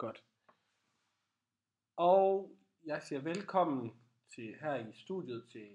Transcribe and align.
Godt. 0.00 0.24
Og 1.96 2.50
jeg 2.86 3.02
siger 3.02 3.20
velkommen 3.20 3.92
til 4.34 4.54
her 4.60 4.74
i 4.74 4.92
studiet 4.94 5.44
til 5.52 5.68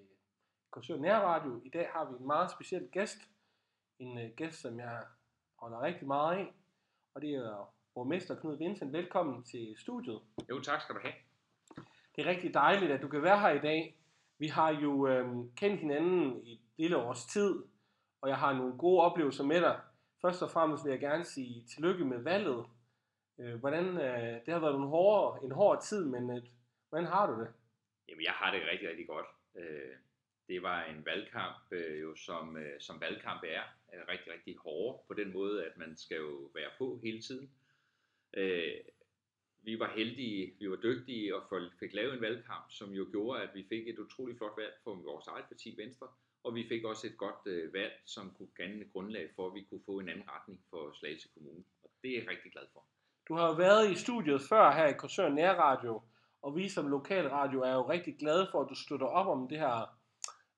Korsør 0.72 0.98
Nærradio. 0.98 1.62
I 1.66 1.70
dag 1.70 1.90
har 1.94 2.12
vi 2.12 2.18
en 2.20 2.28
meget 2.28 2.52
speciel 2.52 2.88
gæst. 2.92 3.18
En 4.00 4.18
uh, 4.18 4.36
gæst, 4.36 4.62
som 4.62 4.80
jeg 4.80 5.04
holder 5.60 5.82
rigtig 5.82 6.08
meget 6.08 6.38
af. 6.38 6.54
Og 7.14 7.22
det 7.22 7.30
er 7.30 7.74
borgmester 7.94 8.36
Knud 8.36 8.58
Vincent. 8.58 8.94
Velkommen 8.94 9.44
til 9.44 9.76
studiet. 9.78 10.22
Jo, 10.50 10.62
tak 10.62 10.82
skal 10.82 10.96
du 10.96 11.00
have. 11.02 11.14
Det 12.16 12.26
er 12.26 12.30
rigtig 12.30 12.54
dejligt, 12.54 12.92
at 12.92 13.02
du 13.02 13.08
kan 13.08 13.24
være 13.24 13.40
her 13.40 13.50
i 13.50 13.60
dag. 13.60 13.98
Vi 14.38 14.48
har 14.48 14.70
jo 14.70 15.08
øhm, 15.08 15.56
kendt 15.56 15.80
hinanden 15.80 16.46
i 16.46 16.54
et 16.54 16.62
lille 16.78 16.98
års 16.98 17.26
tid, 17.26 17.64
og 18.22 18.30
jeg 18.30 18.38
har 18.38 18.54
nogle 18.54 18.78
gode 18.78 19.02
oplevelser 19.02 19.44
med 19.44 19.62
dig. 19.62 19.82
Først 20.22 20.44
og 20.44 20.52
fremmest 20.52 20.86
vil 20.86 20.92
jeg 20.92 21.00
gerne 21.00 21.24
sige 21.24 21.66
tillykke 21.66 22.06
med 22.06 22.18
valget. 22.18 22.66
Øh, 23.40 23.56
hvordan, 23.56 23.86
øh, 23.86 24.46
det 24.46 24.54
har 24.54 24.60
været 24.60 24.76
en 24.76 24.88
hård, 24.88 25.44
en 25.44 25.52
hård 25.52 25.84
tid, 25.84 26.06
men 26.06 26.38
øh, 26.38 26.44
hvordan 26.90 27.08
har 27.08 27.28
du 27.28 27.42
det? 27.42 27.54
Jamen, 28.10 28.24
jeg 28.24 28.34
har 28.34 28.52
det 28.52 28.62
rigtig, 28.72 28.90
rigtig 28.90 29.08
godt. 29.08 29.26
Øh, 29.56 29.96
det 30.48 30.64
var 30.64 30.84
en 30.84 31.06
valgkamp, 31.06 31.58
øh, 31.72 32.02
jo 32.02 32.16
som, 32.16 32.58
øh, 32.58 32.80
som 32.80 33.02
valgkamp 33.02 33.44
er, 33.44 33.64
er 33.88 34.10
rigtig, 34.10 34.34
rigtig 34.34 34.56
hård 34.58 35.06
på 35.08 35.14
den 35.14 35.34
måde, 35.34 35.66
at 35.66 35.78
man 35.78 35.98
skal 35.98 36.18
jo 36.18 36.52
være 36.54 36.70
på 36.78 37.00
hele 37.04 37.22
tiden. 37.22 37.52
Øh, 38.34 38.74
vi 39.62 39.80
var 39.80 39.94
heldige, 39.96 40.56
vi 40.60 40.70
var 40.70 40.76
dygtige 40.76 41.36
og 41.36 41.62
fik 41.80 41.94
lavet 41.94 42.14
en 42.14 42.22
valgkamp, 42.22 42.66
som 42.72 42.92
jo 42.92 43.08
gjorde, 43.12 43.42
at 43.42 43.50
vi 43.54 43.66
fik 43.70 43.88
et 43.88 44.00
utroligt 44.00 44.38
flot 44.38 44.58
valg 44.58 44.74
for 44.84 44.96
vores 44.96 45.28
eget 45.28 45.46
parti 45.46 45.78
Venstre, 45.78 46.08
og 46.44 46.56
vi 46.56 46.68
fik 46.68 46.84
også 46.84 47.08
et 47.08 47.18
godt 47.18 47.48
øh, 47.48 47.74
valg, 47.74 47.94
som 48.06 48.34
kunne 48.38 48.50
danne 48.58 48.86
grundlag 48.94 49.32
for, 49.36 49.48
at 49.48 49.56
vi 49.56 49.64
kunne 49.70 49.84
få 49.86 50.00
en 50.00 50.10
anden 50.10 50.30
retning 50.30 50.66
for 50.70 50.92
Slagelse 50.94 51.30
Kommune. 51.34 51.64
Og 51.84 51.90
det 52.04 52.12
er 52.12 52.20
jeg 52.20 52.30
rigtig 52.30 52.52
glad 52.52 52.66
for. 52.74 52.86
Du 53.28 53.36
har 53.36 53.48
jo 53.48 53.54
været 53.54 53.92
i 53.92 53.96
studiet 53.96 54.42
før 54.50 54.72
her 54.72 54.86
i 54.86 54.94
Korsør 54.94 55.30
Nærradio, 55.30 56.02
og 56.42 56.56
vi 56.56 56.70
som 56.70 56.88
lokalradio 56.88 57.62
er 57.62 57.74
jo 57.74 57.90
rigtig 57.90 58.18
glade 58.20 58.48
for, 58.52 58.62
at 58.62 58.70
du 58.70 58.76
støtter 58.76 59.08
op 59.08 59.28
om 59.28 59.48
det 59.48 59.60
her 59.60 59.98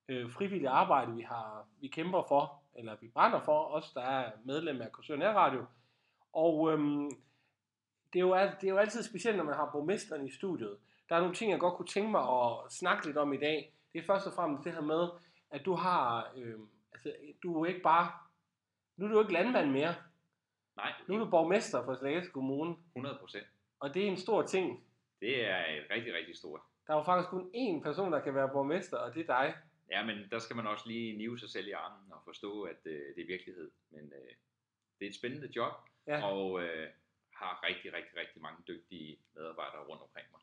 øh, 0.08 0.30
frivillige 0.30 0.68
arbejde, 0.68 1.14
vi 1.14 1.22
har 1.22 1.66
vi 1.80 1.88
kæmper 1.88 2.22
for, 2.28 2.62
eller 2.76 2.96
vi 3.00 3.08
brænder 3.08 3.40
for, 3.40 3.64
os 3.64 3.92
der 3.92 4.00
er 4.00 4.32
medlem 4.44 4.82
af 4.82 4.92
Korsør 4.92 5.16
Nærradio. 5.16 5.64
Og 6.32 6.72
øhm, 6.72 7.10
det, 8.12 8.18
er 8.18 8.20
jo, 8.20 8.34
det 8.34 8.64
er 8.64 8.68
jo 8.68 8.76
altid 8.76 9.02
specielt, 9.02 9.36
når 9.36 9.44
man 9.44 9.54
har 9.54 9.70
borgmesteren 9.72 10.26
i 10.26 10.30
studiet. 10.30 10.76
Der 11.08 11.16
er 11.16 11.20
nogle 11.20 11.34
ting, 11.34 11.50
jeg 11.50 11.60
godt 11.60 11.74
kunne 11.74 11.88
tænke 11.88 12.10
mig 12.10 12.22
at 12.22 12.72
snakke 12.72 13.06
lidt 13.06 13.16
om 13.16 13.32
i 13.32 13.36
dag. 13.36 13.72
Det 13.92 13.98
er 13.98 14.06
først 14.06 14.26
og 14.26 14.32
fremmest 14.32 14.64
det 14.64 14.72
her 14.72 14.80
med, 14.80 15.08
at 15.50 15.64
du 15.64 15.74
har, 15.74 16.32
øh, 16.36 16.58
altså 16.92 17.12
du 17.42 17.54
er 17.54 17.58
jo 17.58 17.64
ikke 17.64 17.82
bare, 17.82 18.12
nu 18.96 19.04
er 19.04 19.08
du 19.08 19.14
jo 19.14 19.20
ikke 19.20 19.32
landmand 19.32 19.70
mere. 19.70 19.94
Nej. 20.78 20.92
Nu 21.08 21.14
er 21.14 21.18
du 21.18 21.30
borgmester 21.30 21.84
for 21.84 21.94
Slagelse 21.94 22.30
Kommune. 22.30 22.76
100 22.96 23.18
procent. 23.20 23.46
Og 23.80 23.94
det 23.94 24.02
er 24.04 24.08
en 24.08 24.16
stor 24.16 24.42
ting. 24.42 24.84
Det 25.20 25.44
er 25.44 25.64
rigtig, 25.90 26.14
rigtig 26.14 26.36
stort. 26.36 26.60
Der 26.86 26.92
er 26.92 26.98
jo 26.98 27.04
faktisk 27.04 27.30
kun 27.30 27.50
én 27.54 27.82
person, 27.82 28.12
der 28.12 28.20
kan 28.20 28.34
være 28.34 28.48
borgmester, 28.52 28.96
og 28.96 29.14
det 29.14 29.20
er 29.20 29.26
dig. 29.26 29.54
Ja, 29.90 30.04
men 30.04 30.16
der 30.30 30.38
skal 30.38 30.56
man 30.56 30.66
også 30.66 30.84
lige 30.86 31.16
nive 31.16 31.38
sig 31.38 31.50
selv 31.50 31.68
i 31.68 31.70
armen 31.70 32.12
og 32.12 32.20
forstå, 32.24 32.62
at 32.62 32.80
øh, 32.84 33.14
det 33.14 33.22
er 33.22 33.26
virkelighed. 33.26 33.70
Men 33.90 34.12
øh, 34.18 34.32
det 34.98 35.04
er 35.06 35.10
et 35.10 35.14
spændende 35.14 35.50
job, 35.56 35.72
ja. 36.06 36.24
og 36.24 36.62
øh, 36.62 36.88
har 37.34 37.66
rigtig, 37.68 37.92
rigtig, 37.92 38.16
rigtig 38.16 38.42
mange 38.42 38.62
dygtige 38.68 39.18
medarbejdere 39.34 39.84
rundt 39.88 40.02
omkring 40.02 40.26
mig, 40.32 40.40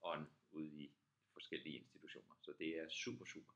og 0.00 0.16
ude 0.52 0.68
i 0.68 0.90
forskellige 1.32 1.76
institutioner. 1.76 2.34
Så 2.42 2.52
det 2.58 2.68
er 2.68 2.88
super, 2.88 3.24
super. 3.24 3.52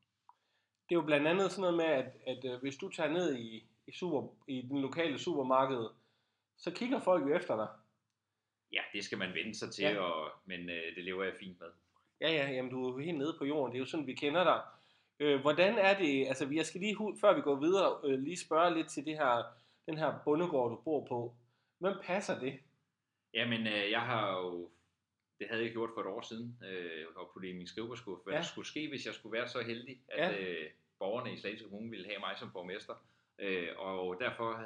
Det 0.89 0.95
er 0.95 1.01
jo 1.01 1.07
blandt 1.11 1.29
andet 1.29 1.53
sådan 1.53 1.61
noget 1.61 1.77
med, 1.77 1.85
at, 1.85 2.11
at, 2.27 2.45
at 2.45 2.61
hvis 2.61 2.77
du 2.77 2.89
tager 2.89 3.13
ned 3.13 3.37
i, 3.37 3.69
i, 3.87 3.93
super, 3.93 4.35
i 4.47 4.63
den 4.63 4.81
lokale 4.81 5.19
supermarked, 5.19 5.89
så 6.61 6.71
kigger 6.71 7.01
folk 7.01 7.23
jo 7.23 7.37
efter 7.37 7.57
dig. 7.57 7.69
Ja, 8.73 8.83
det 8.93 9.05
skal 9.05 9.19
man 9.19 9.35
vende 9.35 9.55
sig 9.55 9.73
til, 9.73 9.85
ja. 9.85 10.01
og, 10.01 10.31
men 10.45 10.71
øh, 10.71 10.97
det 10.97 11.05
lever 11.05 11.25
jeg 11.25 11.35
fint 11.41 11.61
med. 11.61 11.69
Ja, 12.21 12.33
ja, 12.33 12.51
jamen 12.51 12.71
du 12.71 12.85
er 12.85 12.93
jo 12.93 12.99
helt 12.99 13.19
nede 13.19 13.35
på 13.39 13.45
jorden. 13.45 13.73
Det 13.73 13.79
er 13.79 13.81
jo 13.81 13.87
sådan, 13.87 14.07
vi 14.07 14.15
kender 14.15 14.45
dig. 14.45 14.63
Øh, 15.21 15.41
hvordan 15.41 15.79
er 15.79 15.99
det, 15.99 16.27
altså 16.27 16.49
jeg 16.53 16.67
skal 16.67 16.81
lige, 16.81 16.97
før 17.21 17.35
vi 17.35 17.41
går 17.41 17.55
videre, 17.55 18.01
øh, 18.05 18.19
lige 18.19 18.37
spørge 18.37 18.75
lidt 18.75 18.89
til 18.91 19.05
det 19.05 19.17
her, 19.17 19.43
den 19.87 19.99
her 19.99 20.19
bondegård, 20.25 20.71
du 20.71 20.83
bor 20.85 21.07
på. 21.07 21.35
Hvem 21.79 21.95
passer 22.03 22.41
det? 22.41 22.59
Jamen, 23.35 23.67
øh, 23.67 23.91
jeg 23.91 24.01
har 24.01 24.39
jo, 24.39 24.71
det 25.39 25.49
havde 25.51 25.63
jeg 25.63 25.73
gjort 25.73 25.91
for 25.95 26.01
et 26.01 26.07
år 26.07 26.21
siden, 26.21 26.59
øh, 26.71 27.07
og 27.17 27.31
puttet 27.33 27.51
i 27.51 27.53
min 27.53 27.67
skrivebordskuffe, 27.67 28.23
hvad 28.25 28.35
ja. 28.35 28.39
der 28.39 28.45
skulle 28.45 28.69
ske, 28.69 28.89
hvis 28.89 29.07
jeg 29.07 29.15
skulle 29.15 29.39
være 29.39 29.49
så 29.49 29.61
heldig, 29.63 30.01
at 30.09 30.33
ja. 30.33 30.41
øh, 30.41 30.71
borgerne 30.99 31.33
i 31.33 31.37
Slagelse 31.37 31.65
Kommune 31.65 31.91
ville 31.91 32.07
have 32.07 32.21
mig 32.21 32.35
som 32.39 32.51
borgmester. 32.53 32.95
Øh, 33.39 33.69
og 33.79 34.17
derfor 34.21 34.65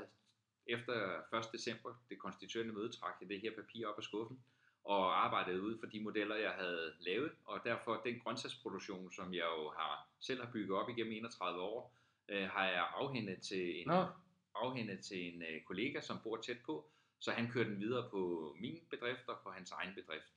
efter 0.67 0.95
1. 1.39 1.45
december, 1.53 1.95
det 2.09 2.19
konstituerende 2.19 2.73
møde, 2.73 2.93
trak 2.93 3.15
jeg 3.21 3.29
det 3.29 3.41
her 3.41 3.55
papir 3.57 3.87
op 3.87 3.99
af 3.99 4.05
skuffen 4.05 4.45
og 4.85 5.25
arbejdede 5.25 5.63
ud 5.63 5.79
for 5.79 5.87
de 5.87 6.01
modeller, 6.01 6.37
jeg 6.37 6.51
havde 6.51 6.95
lavet. 7.01 7.33
Og 7.45 7.61
derfor 7.65 8.03
den 8.05 8.21
grøntsagsproduktion, 8.21 9.13
som 9.13 9.35
jeg 9.35 9.47
jo 9.59 9.71
har, 9.71 10.09
selv 10.21 10.45
har 10.45 10.53
bygget 10.53 10.79
op 10.79 10.89
igennem 10.89 11.13
31 11.13 11.61
år, 11.61 11.97
øh, 12.29 12.49
har 12.49 12.67
jeg 12.67 12.89
afhændet 12.95 13.43
til 13.43 13.81
en, 13.81 13.87
Nå. 13.87 14.07
afhændet 14.55 15.05
til 15.05 15.35
en 15.35 15.43
øh, 15.43 15.63
kollega, 15.63 16.01
som 16.01 16.19
bor 16.23 16.37
tæt 16.37 16.59
på, 16.67 16.91
så 17.21 17.31
han 17.31 17.51
kører 17.51 17.65
den 17.65 17.81
videre 17.81 18.11
på 18.11 18.53
min 18.61 18.81
bedrift 18.91 19.29
og 19.29 19.37
på 19.43 19.51
hans 19.51 19.71
egen 19.71 19.95
bedrift. 19.95 20.33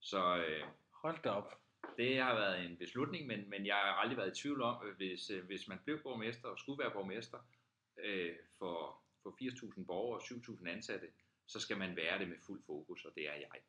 Så 0.00 0.36
øh, 0.36 0.62
Hold 1.02 1.22
da 1.24 1.30
op. 1.30 1.52
Det 1.96 2.22
har 2.22 2.34
været 2.34 2.64
en 2.64 2.76
beslutning, 2.76 3.26
men, 3.26 3.50
men 3.50 3.66
jeg 3.66 3.74
har 3.74 3.92
aldrig 3.92 4.18
været 4.18 4.38
i 4.38 4.42
tvivl 4.42 4.62
om, 4.62 4.86
at 4.86 4.94
hvis, 4.94 5.30
øh, 5.30 5.44
hvis 5.44 5.68
man 5.68 5.78
blev 5.84 6.02
borgmester 6.02 6.48
og 6.48 6.58
skulle 6.58 6.78
være 6.78 6.92
borgmester 6.92 7.38
øh, 8.04 8.36
for, 8.58 9.01
for 9.22 9.30
80.000 9.30 9.84
borgere 9.84 10.18
og 10.18 10.22
7.000 10.22 10.68
ansatte, 10.68 11.06
så 11.46 11.60
skal 11.60 11.78
man 11.78 11.96
være 11.96 12.18
det 12.18 12.28
med 12.28 12.36
fuld 12.46 12.62
fokus, 12.66 13.04
og 13.04 13.12
det 13.14 13.28
er 13.28 13.34
jeg. 13.34 13.60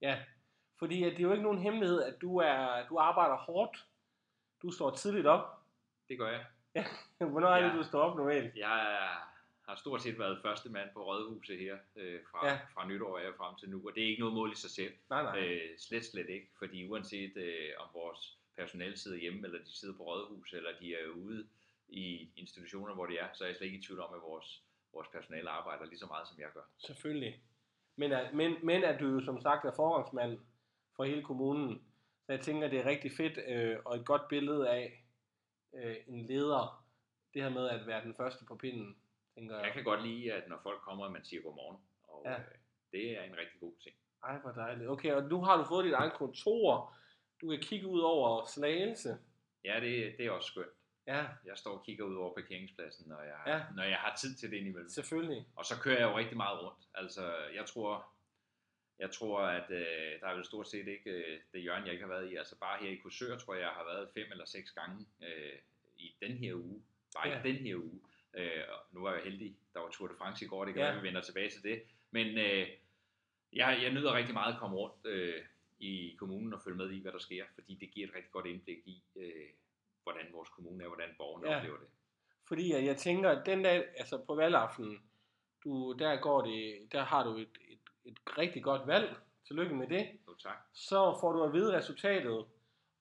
Ja, 0.00 0.24
fordi 0.78 1.00
det 1.00 1.18
er 1.18 1.22
jo 1.22 1.32
ikke 1.32 1.44
nogen 1.44 1.62
hemmelighed, 1.62 2.02
at 2.02 2.20
du, 2.20 2.36
er, 2.36 2.86
du 2.88 2.98
arbejder 2.98 3.36
hårdt. 3.36 3.86
Du 4.62 4.70
står 4.70 4.90
tidligt 4.90 5.26
op. 5.26 5.46
Det 6.08 6.18
gør 6.18 6.28
jeg. 6.28 6.46
Ja, 6.74 6.84
hvornår 7.18 7.48
er 7.48 7.62
det, 7.62 7.74
du 7.74 7.82
står 7.82 8.00
op 8.00 8.16
normalt? 8.16 8.56
Jeg 8.56 9.08
har 9.68 9.74
stort 9.76 10.02
set 10.02 10.18
været 10.18 10.42
første 10.42 10.70
mand 10.70 10.88
på 10.94 11.04
Rådhuset 11.06 11.58
her 11.58 11.76
øh, 11.96 12.20
fra, 12.30 12.48
ja. 12.48 12.58
fra 12.74 12.86
nytår 12.86 13.18
af 13.18 13.34
frem 13.36 13.56
til 13.56 13.70
nu, 13.70 13.88
og 13.88 13.94
det 13.94 14.02
er 14.02 14.08
ikke 14.08 14.20
noget 14.20 14.34
mål 14.34 14.52
i 14.52 14.56
sig 14.56 14.70
selv. 14.70 14.92
Nej, 15.10 15.22
nej. 15.22 15.38
Øh, 15.38 15.78
slet, 15.78 16.04
slet 16.04 16.28
ikke, 16.28 16.48
fordi 16.58 16.88
uanset 16.88 17.36
øh, 17.36 17.70
om 17.78 17.88
vores 17.94 18.38
personale 18.56 18.96
sidder 18.96 19.18
hjemme, 19.18 19.46
eller 19.46 19.58
de 19.58 19.76
sidder 19.76 19.96
på 19.96 20.02
Rådhuset, 20.02 20.56
eller 20.56 20.70
de 20.80 20.94
er 20.94 21.08
ude 21.08 21.48
i 21.92 22.32
institutioner, 22.36 22.94
hvor 22.94 23.06
de 23.06 23.18
er, 23.18 23.28
så 23.32 23.44
er 23.44 23.48
jeg 23.48 23.56
slet 23.56 23.66
ikke 23.66 23.78
i 23.78 23.82
tvivl 23.82 24.00
om, 24.00 24.14
at 24.14 24.22
vores, 24.22 24.62
vores 24.92 25.08
personale 25.08 25.50
arbejder 25.50 25.84
lige 25.84 25.98
så 25.98 26.06
meget, 26.06 26.28
som 26.28 26.40
jeg 26.40 26.48
gør. 26.54 26.62
Selvfølgelig. 26.78 27.42
Men, 27.96 28.12
er, 28.12 28.32
men, 28.32 28.56
men 28.62 28.84
at 28.84 29.00
du 29.00 29.06
jo 29.06 29.20
som 29.20 29.40
sagt 29.40 29.64
er 29.64 29.72
forgangsmand 29.76 30.38
for 30.96 31.04
hele 31.04 31.22
kommunen, 31.22 31.84
så 32.26 32.32
jeg 32.32 32.40
tænker, 32.40 32.68
det 32.68 32.78
er 32.78 32.86
rigtig 32.86 33.12
fedt 33.12 33.38
øh, 33.48 33.78
og 33.84 33.96
et 33.96 34.06
godt 34.06 34.28
billede 34.28 34.70
af 34.70 35.04
øh, 35.74 35.96
en 36.06 36.26
leder, 36.26 36.86
det 37.34 37.42
her 37.42 37.50
med 37.50 37.68
at 37.68 37.86
være 37.86 38.04
den 38.04 38.14
første 38.14 38.44
på 38.44 38.56
pinden 38.56 38.96
tænker 39.34 39.56
jeg. 39.56 39.64
Jeg 39.64 39.72
kan 39.72 39.84
godt 39.84 40.02
lide, 40.02 40.32
at 40.32 40.48
når 40.48 40.60
folk 40.62 40.80
kommer, 40.80 41.04
at 41.04 41.12
man 41.12 41.24
siger 41.24 41.42
godmorgen. 41.42 41.78
Og 42.04 42.22
ja. 42.24 42.34
øh, 42.38 42.44
det 42.92 43.18
er 43.18 43.22
en 43.22 43.36
rigtig 43.36 43.60
god 43.60 43.72
ting. 43.82 43.94
Ej, 44.24 44.38
hvor 44.38 44.50
dejligt. 44.50 44.88
Okay, 44.88 45.12
og 45.12 45.22
nu 45.22 45.42
har 45.42 45.56
du 45.56 45.64
fået 45.64 45.84
dit 45.84 45.92
eget 45.92 46.12
kontor. 46.12 46.94
Du 47.40 47.50
kan 47.50 47.60
kigge 47.60 47.86
ud 47.86 48.00
over 48.00 48.44
Slagelse. 48.44 49.18
Ja, 49.64 49.80
det, 49.80 50.14
det 50.18 50.26
er 50.26 50.30
også 50.30 50.46
skønt. 50.46 50.81
Ja. 51.06 51.26
Jeg 51.44 51.58
står 51.58 51.78
og 51.78 51.84
kigger 51.84 52.04
ud 52.04 52.14
over 52.14 52.34
parkeringspladsen, 52.34 53.08
når 53.08 53.22
jeg, 53.22 53.40
ja. 53.46 53.62
når 53.74 53.82
jeg 53.82 53.96
har 53.96 54.16
tid 54.16 54.34
til 54.34 54.50
det 54.50 54.56
indimellem. 54.56 54.88
Selvfølgelig. 54.88 55.46
Og 55.56 55.64
så 55.64 55.74
kører 55.80 55.98
jeg 55.98 56.10
jo 56.10 56.18
rigtig 56.18 56.36
meget 56.36 56.62
rundt. 56.62 56.88
Altså, 56.94 57.34
jeg 57.54 57.66
tror, 57.66 58.12
jeg 58.98 59.10
tror, 59.10 59.40
at 59.40 59.70
øh, 59.70 60.20
der 60.20 60.26
er 60.26 60.34
vel 60.34 60.44
stort 60.44 60.68
set 60.68 60.88
ikke 60.88 61.10
øh, 61.10 61.40
det 61.52 61.62
hjørne, 61.62 61.84
jeg 61.84 61.92
ikke 61.92 62.04
har 62.04 62.12
været 62.12 62.32
i. 62.32 62.36
Altså 62.36 62.58
bare 62.58 62.82
her 62.82 62.90
i 62.90 62.96
Kursør, 62.96 63.38
tror 63.38 63.54
jeg, 63.54 63.62
jeg 63.62 63.70
har 63.70 63.84
været 63.84 64.08
fem 64.14 64.26
eller 64.32 64.44
seks 64.44 64.70
gange 64.72 65.06
øh, 65.22 65.58
i 65.98 66.14
den 66.20 66.32
her 66.32 66.54
uge. 66.54 66.82
Bare 67.14 67.28
ja. 67.28 67.40
i 67.40 67.52
den 67.52 67.56
her 67.56 67.76
uge. 67.76 68.00
Øh, 68.34 68.62
nu 68.92 69.04
er 69.04 69.12
jeg 69.12 69.22
heldig, 69.22 69.56
der 69.74 69.80
var 69.80 69.90
Tour 69.90 70.08
de 70.08 70.14
France 70.18 70.44
i 70.44 70.48
går, 70.48 70.64
det 70.64 70.74
kan 70.74 70.82
ja. 70.82 70.90
være, 70.90 71.00
vi 71.00 71.06
vender 71.08 71.20
tilbage 71.20 71.50
til 71.50 71.62
det. 71.62 71.82
Men 72.10 72.26
øh, 72.38 72.68
jeg, 73.52 73.78
jeg 73.82 73.92
nyder 73.92 74.14
rigtig 74.14 74.34
meget 74.34 74.52
at 74.52 74.58
komme 74.58 74.76
rundt 74.76 75.06
øh, 75.06 75.42
i 75.80 76.14
kommunen 76.18 76.52
og 76.52 76.60
følge 76.64 76.76
med 76.76 76.90
i, 76.90 77.02
hvad 77.02 77.12
der 77.12 77.18
sker, 77.18 77.44
fordi 77.54 77.74
det 77.74 77.90
giver 77.90 78.08
et 78.08 78.14
rigtig 78.14 78.30
godt 78.30 78.46
indblik 78.46 78.78
i, 78.86 79.02
øh, 79.16 79.48
hvordan 80.02 80.26
vores 80.32 80.48
kommune 80.48 80.84
er, 80.84 80.88
hvordan 80.88 81.14
borgerne 81.18 81.50
ja. 81.50 81.56
oplever 81.56 81.78
det. 81.78 81.88
Fordi 82.48 82.86
jeg 82.86 82.96
tænker, 82.96 83.30
at 83.30 83.46
den 83.46 83.62
dag, 83.62 83.88
altså 83.96 84.24
på 84.26 84.34
valgaften, 84.34 85.02
du, 85.64 85.92
der, 85.98 86.20
går 86.20 86.40
det, 86.42 86.92
der 86.92 87.02
har 87.02 87.24
du 87.24 87.36
et, 87.36 87.58
et, 87.68 87.78
et 88.04 88.38
rigtig 88.38 88.62
godt 88.62 88.86
valg. 88.86 89.16
Tillykke 89.46 89.74
med 89.74 89.86
det. 89.86 90.18
Jo, 90.28 90.34
tak. 90.34 90.56
Så 90.72 91.18
får 91.20 91.32
du 91.32 91.44
at 91.44 91.52
vide 91.52 91.76
resultatet, 91.76 92.46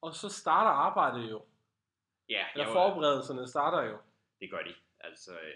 og 0.01 0.15
så 0.15 0.29
starter 0.29 0.71
arbejdet 0.71 1.31
jo. 1.31 1.45
Ja. 2.29 2.45
Eller 2.55 2.73
forberedelserne 2.73 3.47
starter 3.47 3.89
jo. 3.89 3.97
Det 4.39 4.51
gør 4.51 4.61
de. 4.61 4.73
Altså, 4.99 5.31
øh, 5.33 5.53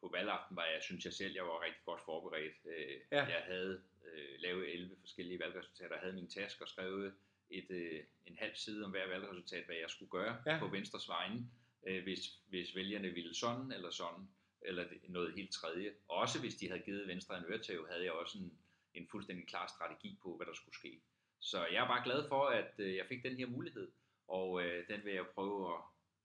på 0.00 0.10
valgaften 0.12 0.56
var 0.56 0.64
jeg, 0.64 0.82
synes 0.82 1.04
jeg 1.04 1.12
selv, 1.12 1.34
jeg 1.34 1.44
var 1.44 1.62
rigtig 1.62 1.82
godt 1.84 2.00
forberedt. 2.00 2.54
Øh, 2.64 3.00
ja. 3.12 3.24
Jeg 3.24 3.42
havde 3.46 3.82
øh, 4.04 4.34
lavet 4.38 4.74
11 4.74 4.96
forskellige 5.00 5.40
valgresultater, 5.40 5.94
jeg 5.94 6.00
havde 6.00 6.14
min 6.14 6.28
taske 6.28 6.64
og 6.64 6.68
skrevet 6.68 7.14
et, 7.50 7.70
øh, 7.70 8.04
en 8.26 8.36
halv 8.38 8.54
side 8.54 8.84
om 8.84 8.90
hver 8.90 9.08
valgresultat, 9.08 9.66
hvad 9.66 9.76
jeg 9.76 9.90
skulle 9.90 10.10
gøre 10.10 10.42
ja. 10.46 10.58
på 10.58 10.68
Venstres 10.68 11.08
vegne, 11.08 11.50
øh, 11.86 12.02
hvis, 12.02 12.20
hvis 12.48 12.76
vælgerne 12.76 13.08
ville 13.08 13.34
sådan 13.34 13.72
eller 13.72 13.90
sådan, 13.90 14.28
eller 14.62 14.84
noget 15.08 15.34
helt 15.34 15.52
tredje. 15.52 15.92
Også 16.08 16.40
hvis 16.40 16.54
de 16.54 16.68
havde 16.68 16.82
givet 16.82 17.08
Venstre 17.08 17.38
en 17.38 17.44
øretæv, 17.44 17.86
havde 17.90 18.04
jeg 18.04 18.12
også 18.12 18.38
en, 18.38 18.58
en 18.94 19.08
fuldstændig 19.10 19.46
klar 19.46 19.66
strategi 19.66 20.18
på, 20.22 20.36
hvad 20.36 20.46
der 20.46 20.54
skulle 20.54 20.74
ske. 20.74 21.02
Så 21.40 21.66
jeg 21.72 21.84
er 21.84 21.88
bare 21.88 22.04
glad 22.04 22.28
for, 22.28 22.46
at 22.46 22.72
øh, 22.78 22.96
jeg 22.96 23.06
fik 23.08 23.22
den 23.22 23.36
her 23.36 23.46
mulighed, 23.46 23.92
og 24.28 24.62
øh, 24.62 24.88
den 24.88 25.04
vil 25.04 25.14
jeg 25.14 25.26
prøve 25.34 25.74
at, 25.74 25.80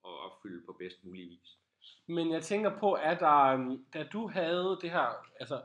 at 0.05 0.11
opfylde 0.25 0.65
på 0.65 0.73
bedst 0.73 1.03
mulig 1.03 1.29
vis. 1.29 1.57
Men 2.07 2.31
jeg 2.31 2.43
tænker 2.43 2.79
på, 2.79 2.93
at 2.93 3.19
der, 3.19 3.37
øhm, 3.37 3.85
da 3.93 4.03
du 4.03 4.27
havde 4.27 4.79
det 4.81 4.91
her, 4.91 5.27
altså 5.39 5.61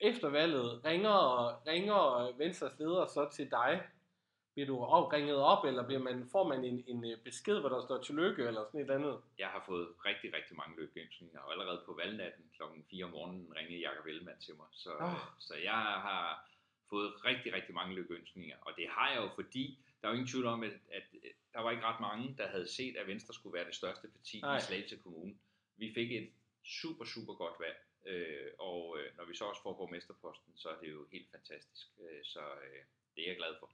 efter 0.00 0.28
valget, 0.28 0.84
ringer, 0.84 1.18
ringer 1.66 2.36
Venstres 2.36 2.78
leder 2.78 3.06
så 3.06 3.28
til 3.32 3.50
dig? 3.50 3.82
Bliver 4.58 4.66
du 4.74 4.78
ringet 5.16 5.36
op, 5.52 5.64
eller 5.64 5.86
bliver 5.86 6.02
man, 6.08 6.28
får 6.32 6.44
man 6.48 6.64
en, 6.64 6.84
en 6.86 7.00
øh, 7.10 7.18
besked, 7.28 7.60
hvor 7.60 7.68
der 7.68 7.80
står 7.80 8.02
tillykke, 8.02 8.42
eller 8.48 8.62
sådan 8.64 8.80
et 8.80 8.84
eller 8.84 8.94
andet? 9.00 9.16
Jeg 9.38 9.48
har 9.48 9.62
fået 9.66 9.88
rigtig, 10.08 10.28
rigtig 10.38 10.56
mange 10.56 10.80
lykkeønskninger, 10.80 11.40
og 11.40 11.52
allerede 11.52 11.82
på 11.86 11.92
valgnatten 12.02 12.44
kl. 12.56 12.62
4 12.90 13.04
om 13.04 13.10
morgenen 13.10 13.52
ringede 13.56 13.80
Jakob 13.80 14.06
Ellemann 14.06 14.40
til 14.40 14.54
mig. 14.56 14.66
Så, 14.72 14.90
oh. 15.00 15.20
så 15.38 15.54
jeg 15.70 15.82
har 16.08 16.50
fået 16.90 17.24
rigtig, 17.24 17.52
rigtig 17.52 17.74
mange 17.74 17.94
lykkeønskninger, 17.94 18.56
og 18.66 18.72
det 18.76 18.86
har 18.88 19.10
jeg 19.12 19.20
jo, 19.22 19.28
fordi 19.34 19.78
der 20.00 20.08
er 20.08 20.12
jo 20.12 20.18
ingen 20.18 20.32
tvivl 20.32 20.46
om, 20.46 20.62
at, 20.62 20.76
at 20.98 21.06
der 21.52 21.60
var 21.60 21.70
ikke 21.70 21.84
ret 21.84 22.00
mange, 22.00 22.34
der 22.38 22.46
havde 22.48 22.68
set, 22.68 22.96
at 22.96 23.06
Venstre 23.06 23.34
skulle 23.34 23.54
være 23.54 23.66
det 23.66 23.74
største 23.74 24.08
parti 24.08 24.40
Ej. 24.40 24.56
i 24.56 24.60
Slagelse 24.60 24.96
Kommune. 24.96 25.34
Vi 25.76 25.92
fik 25.94 26.12
et 26.12 26.30
super, 26.64 27.04
super 27.04 27.34
godt 27.34 27.56
valg, 27.60 27.78
øh, 28.06 28.50
og 28.58 28.98
øh, 28.98 29.16
når 29.16 29.24
vi 29.24 29.34
så 29.34 29.44
også 29.44 29.62
får 29.62 29.72
borgmesterposten, 29.72 30.52
så 30.56 30.68
er 30.68 30.78
det 30.80 30.90
jo 30.90 31.06
helt 31.12 31.30
fantastisk. 31.30 31.86
Øh, 32.00 32.24
så 32.24 32.40
øh, 32.40 32.82
det 33.14 33.22
er 33.24 33.28
jeg 33.28 33.36
glad 33.36 33.54
for. 33.60 33.70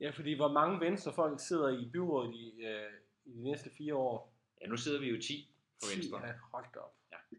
Ja, 0.00 0.10
fordi 0.10 0.36
hvor 0.36 0.52
mange 0.52 0.80
venstrefolk 0.80 1.40
sidder 1.40 1.68
i 1.68 1.88
byrådet 1.92 2.34
i, 2.34 2.62
øh, 2.62 2.90
i 3.24 3.32
de 3.32 3.42
næste 3.42 3.70
fire 3.78 3.94
år? 3.94 4.32
Ja, 4.60 4.66
nu 4.66 4.76
sidder 4.76 5.00
vi 5.00 5.08
jo 5.10 5.20
10 5.22 5.54
på 5.80 5.86
10, 5.86 5.96
Venstre. 5.96 6.26
Ja, 6.26 6.32
hold 6.52 6.76
op. 6.76 6.94
Ja. 7.12 7.36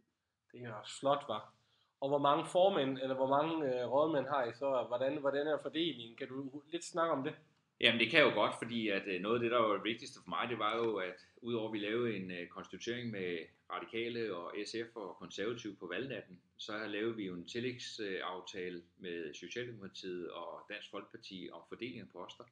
Det 0.52 0.62
er 0.62 0.74
også 0.74 1.00
flot, 1.00 1.24
var. 1.28 1.54
Og 2.02 2.10
hvor 2.10 2.18
mange 2.18 2.46
formænd, 2.46 2.98
eller 2.98 3.16
hvor 3.16 3.28
mange 3.28 3.54
øh, 3.66 3.92
rådmænd 3.92 4.28
har 4.28 4.44
I 4.44 4.54
så? 4.54 4.86
Hvordan, 4.88 5.18
hvordan 5.18 5.48
er 5.48 5.58
fordelingen? 5.62 6.18
Kan 6.18 6.28
du 6.28 6.62
lidt 6.72 6.84
snakke 6.84 7.14
om 7.14 7.24
det? 7.24 7.36
Jamen 7.82 8.00
det 8.00 8.10
kan 8.10 8.20
jeg 8.20 8.26
jo 8.26 8.34
godt, 8.34 8.56
fordi 8.58 8.90
at 8.90 9.08
øh, 9.08 9.22
noget 9.22 9.36
af 9.36 9.42
det, 9.42 9.52
der 9.52 9.58
var 9.58 9.74
det 9.74 9.84
vigtigste 9.84 10.20
for 10.24 10.30
mig, 10.30 10.50
det 10.50 10.60
var 10.60 10.78
jo, 10.78 10.96
at 10.96 11.26
udover 11.42 11.68
at 11.68 11.74
vi 11.74 11.80
lavede 11.80 12.16
en 12.16 12.32
øh, 12.32 12.48
konstituering 12.48 13.12
med 13.12 13.46
radikale 13.70 14.36
og 14.36 14.56
SF 14.66 14.96
og 14.96 15.16
konservative 15.16 15.76
på 15.76 15.88
valgnatten, 15.88 16.42
så 16.58 16.88
lavede 16.88 17.16
vi 17.16 17.26
jo 17.26 17.34
en 17.34 17.48
tillægsaftale 17.48 18.84
med 18.98 19.34
Socialdemokratiet 19.34 20.32
og 20.32 20.66
Dansk 20.70 20.90
Folkeparti 20.92 21.50
om 21.52 21.62
fordeling 21.70 22.00
af 22.00 22.10
poster. 22.10 22.44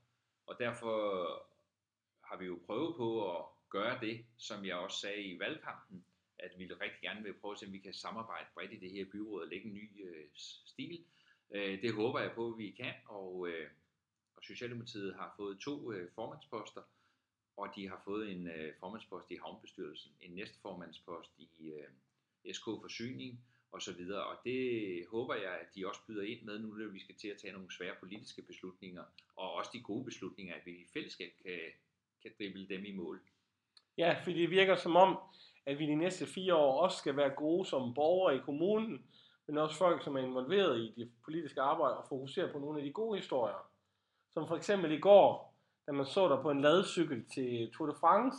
Og 0.47 0.55
derfor 0.59 0.95
har 2.23 2.37
vi 2.37 2.45
jo 2.45 2.59
prøvet 2.65 2.95
på 2.95 3.37
at 3.37 3.45
gøre 3.69 3.99
det, 4.01 4.25
som 4.37 4.65
jeg 4.65 4.75
også 4.75 4.99
sagde 4.99 5.21
i 5.21 5.39
valgkampen, 5.39 6.05
at 6.39 6.51
vi 6.57 6.65
rigtig 6.65 7.01
gerne 7.01 7.23
vil 7.23 7.33
prøve 7.33 7.51
at 7.51 7.59
se, 7.59 7.65
om 7.65 7.73
vi 7.73 7.79
kan 7.79 7.93
samarbejde 7.93 8.47
bredt 8.53 8.73
i 8.73 8.77
det 8.77 8.91
her 8.91 9.05
byråd 9.11 9.41
og 9.41 9.47
lægge 9.47 9.67
en 9.67 9.73
ny 9.73 10.05
øh, 10.05 10.25
stil. 10.65 11.03
Øh, 11.51 11.81
det 11.81 11.93
håber 11.93 12.19
jeg 12.19 12.31
på, 12.31 12.47
at 12.47 12.57
vi 12.57 12.71
kan, 12.71 12.93
og, 13.05 13.47
øh, 13.49 13.67
og 14.37 14.43
Socialdemokratiet 14.43 15.15
har 15.15 15.33
fået 15.37 15.59
to 15.59 15.91
øh, 15.91 16.11
formandsposter, 16.15 16.81
og 17.57 17.67
de 17.75 17.87
har 17.87 18.01
fået 18.05 18.31
en 18.31 18.47
øh, 18.47 18.73
formandspost 18.79 19.31
i 19.31 19.35
havnbestyrelsen, 19.35 20.11
en 20.21 20.31
næstformandspost 20.31 21.31
i 21.37 21.71
øh, 21.71 22.53
SK 22.53 22.65
Forsyning 22.65 23.39
og 23.71 23.81
så 23.81 23.93
videre. 23.93 24.23
Og 24.23 24.37
det 24.45 24.61
håber 25.11 25.35
jeg, 25.35 25.51
at 25.51 25.75
de 25.75 25.87
også 25.87 26.01
byder 26.07 26.23
ind 26.23 26.41
med 26.41 26.59
nu, 26.59 26.67
når 26.67 26.87
vi 26.87 26.99
skal 26.99 27.15
til 27.15 27.27
at 27.27 27.37
tage 27.37 27.53
nogle 27.53 27.71
svære 27.71 27.95
politiske 27.99 28.41
beslutninger, 28.41 29.03
og 29.35 29.53
også 29.53 29.71
de 29.73 29.81
gode 29.81 30.05
beslutninger, 30.05 30.55
at 30.55 30.65
vi 30.65 30.71
i 30.71 30.87
fællesskab 30.93 31.31
kan, 31.43 31.59
kan 32.21 32.31
drible 32.37 32.69
dem 32.69 32.85
i 32.85 32.91
mål. 32.91 33.21
Ja, 33.97 34.21
for 34.23 34.31
det 34.31 34.49
virker 34.49 34.75
som 34.75 34.95
om, 34.95 35.17
at 35.65 35.79
vi 35.79 35.85
de 35.85 35.95
næste 35.95 36.25
fire 36.25 36.55
år 36.55 36.81
også 36.81 36.97
skal 36.97 37.17
være 37.17 37.29
gode 37.29 37.65
som 37.65 37.93
borgere 37.93 38.35
i 38.35 38.39
kommunen, 38.39 39.05
men 39.47 39.57
også 39.57 39.77
folk, 39.77 40.03
som 40.03 40.15
er 40.15 40.19
involveret 40.19 40.79
i 40.79 40.93
det 41.01 41.11
politiske 41.25 41.61
arbejde 41.61 41.97
og 41.97 42.05
fokusere 42.09 42.51
på 42.51 42.59
nogle 42.59 42.79
af 42.79 42.85
de 42.85 42.91
gode 42.91 43.19
historier. 43.19 43.69
Som 44.37 44.47
for 44.47 44.55
eksempel 44.55 44.91
i 44.91 44.99
går, 44.99 45.55
da 45.87 45.91
man 45.91 46.05
så 46.05 46.27
der 46.29 46.41
på 46.41 46.51
en 46.51 46.61
ladecykel 46.61 47.25
til 47.25 47.71
Tour 47.73 47.87
de 47.89 47.95
France. 47.99 48.37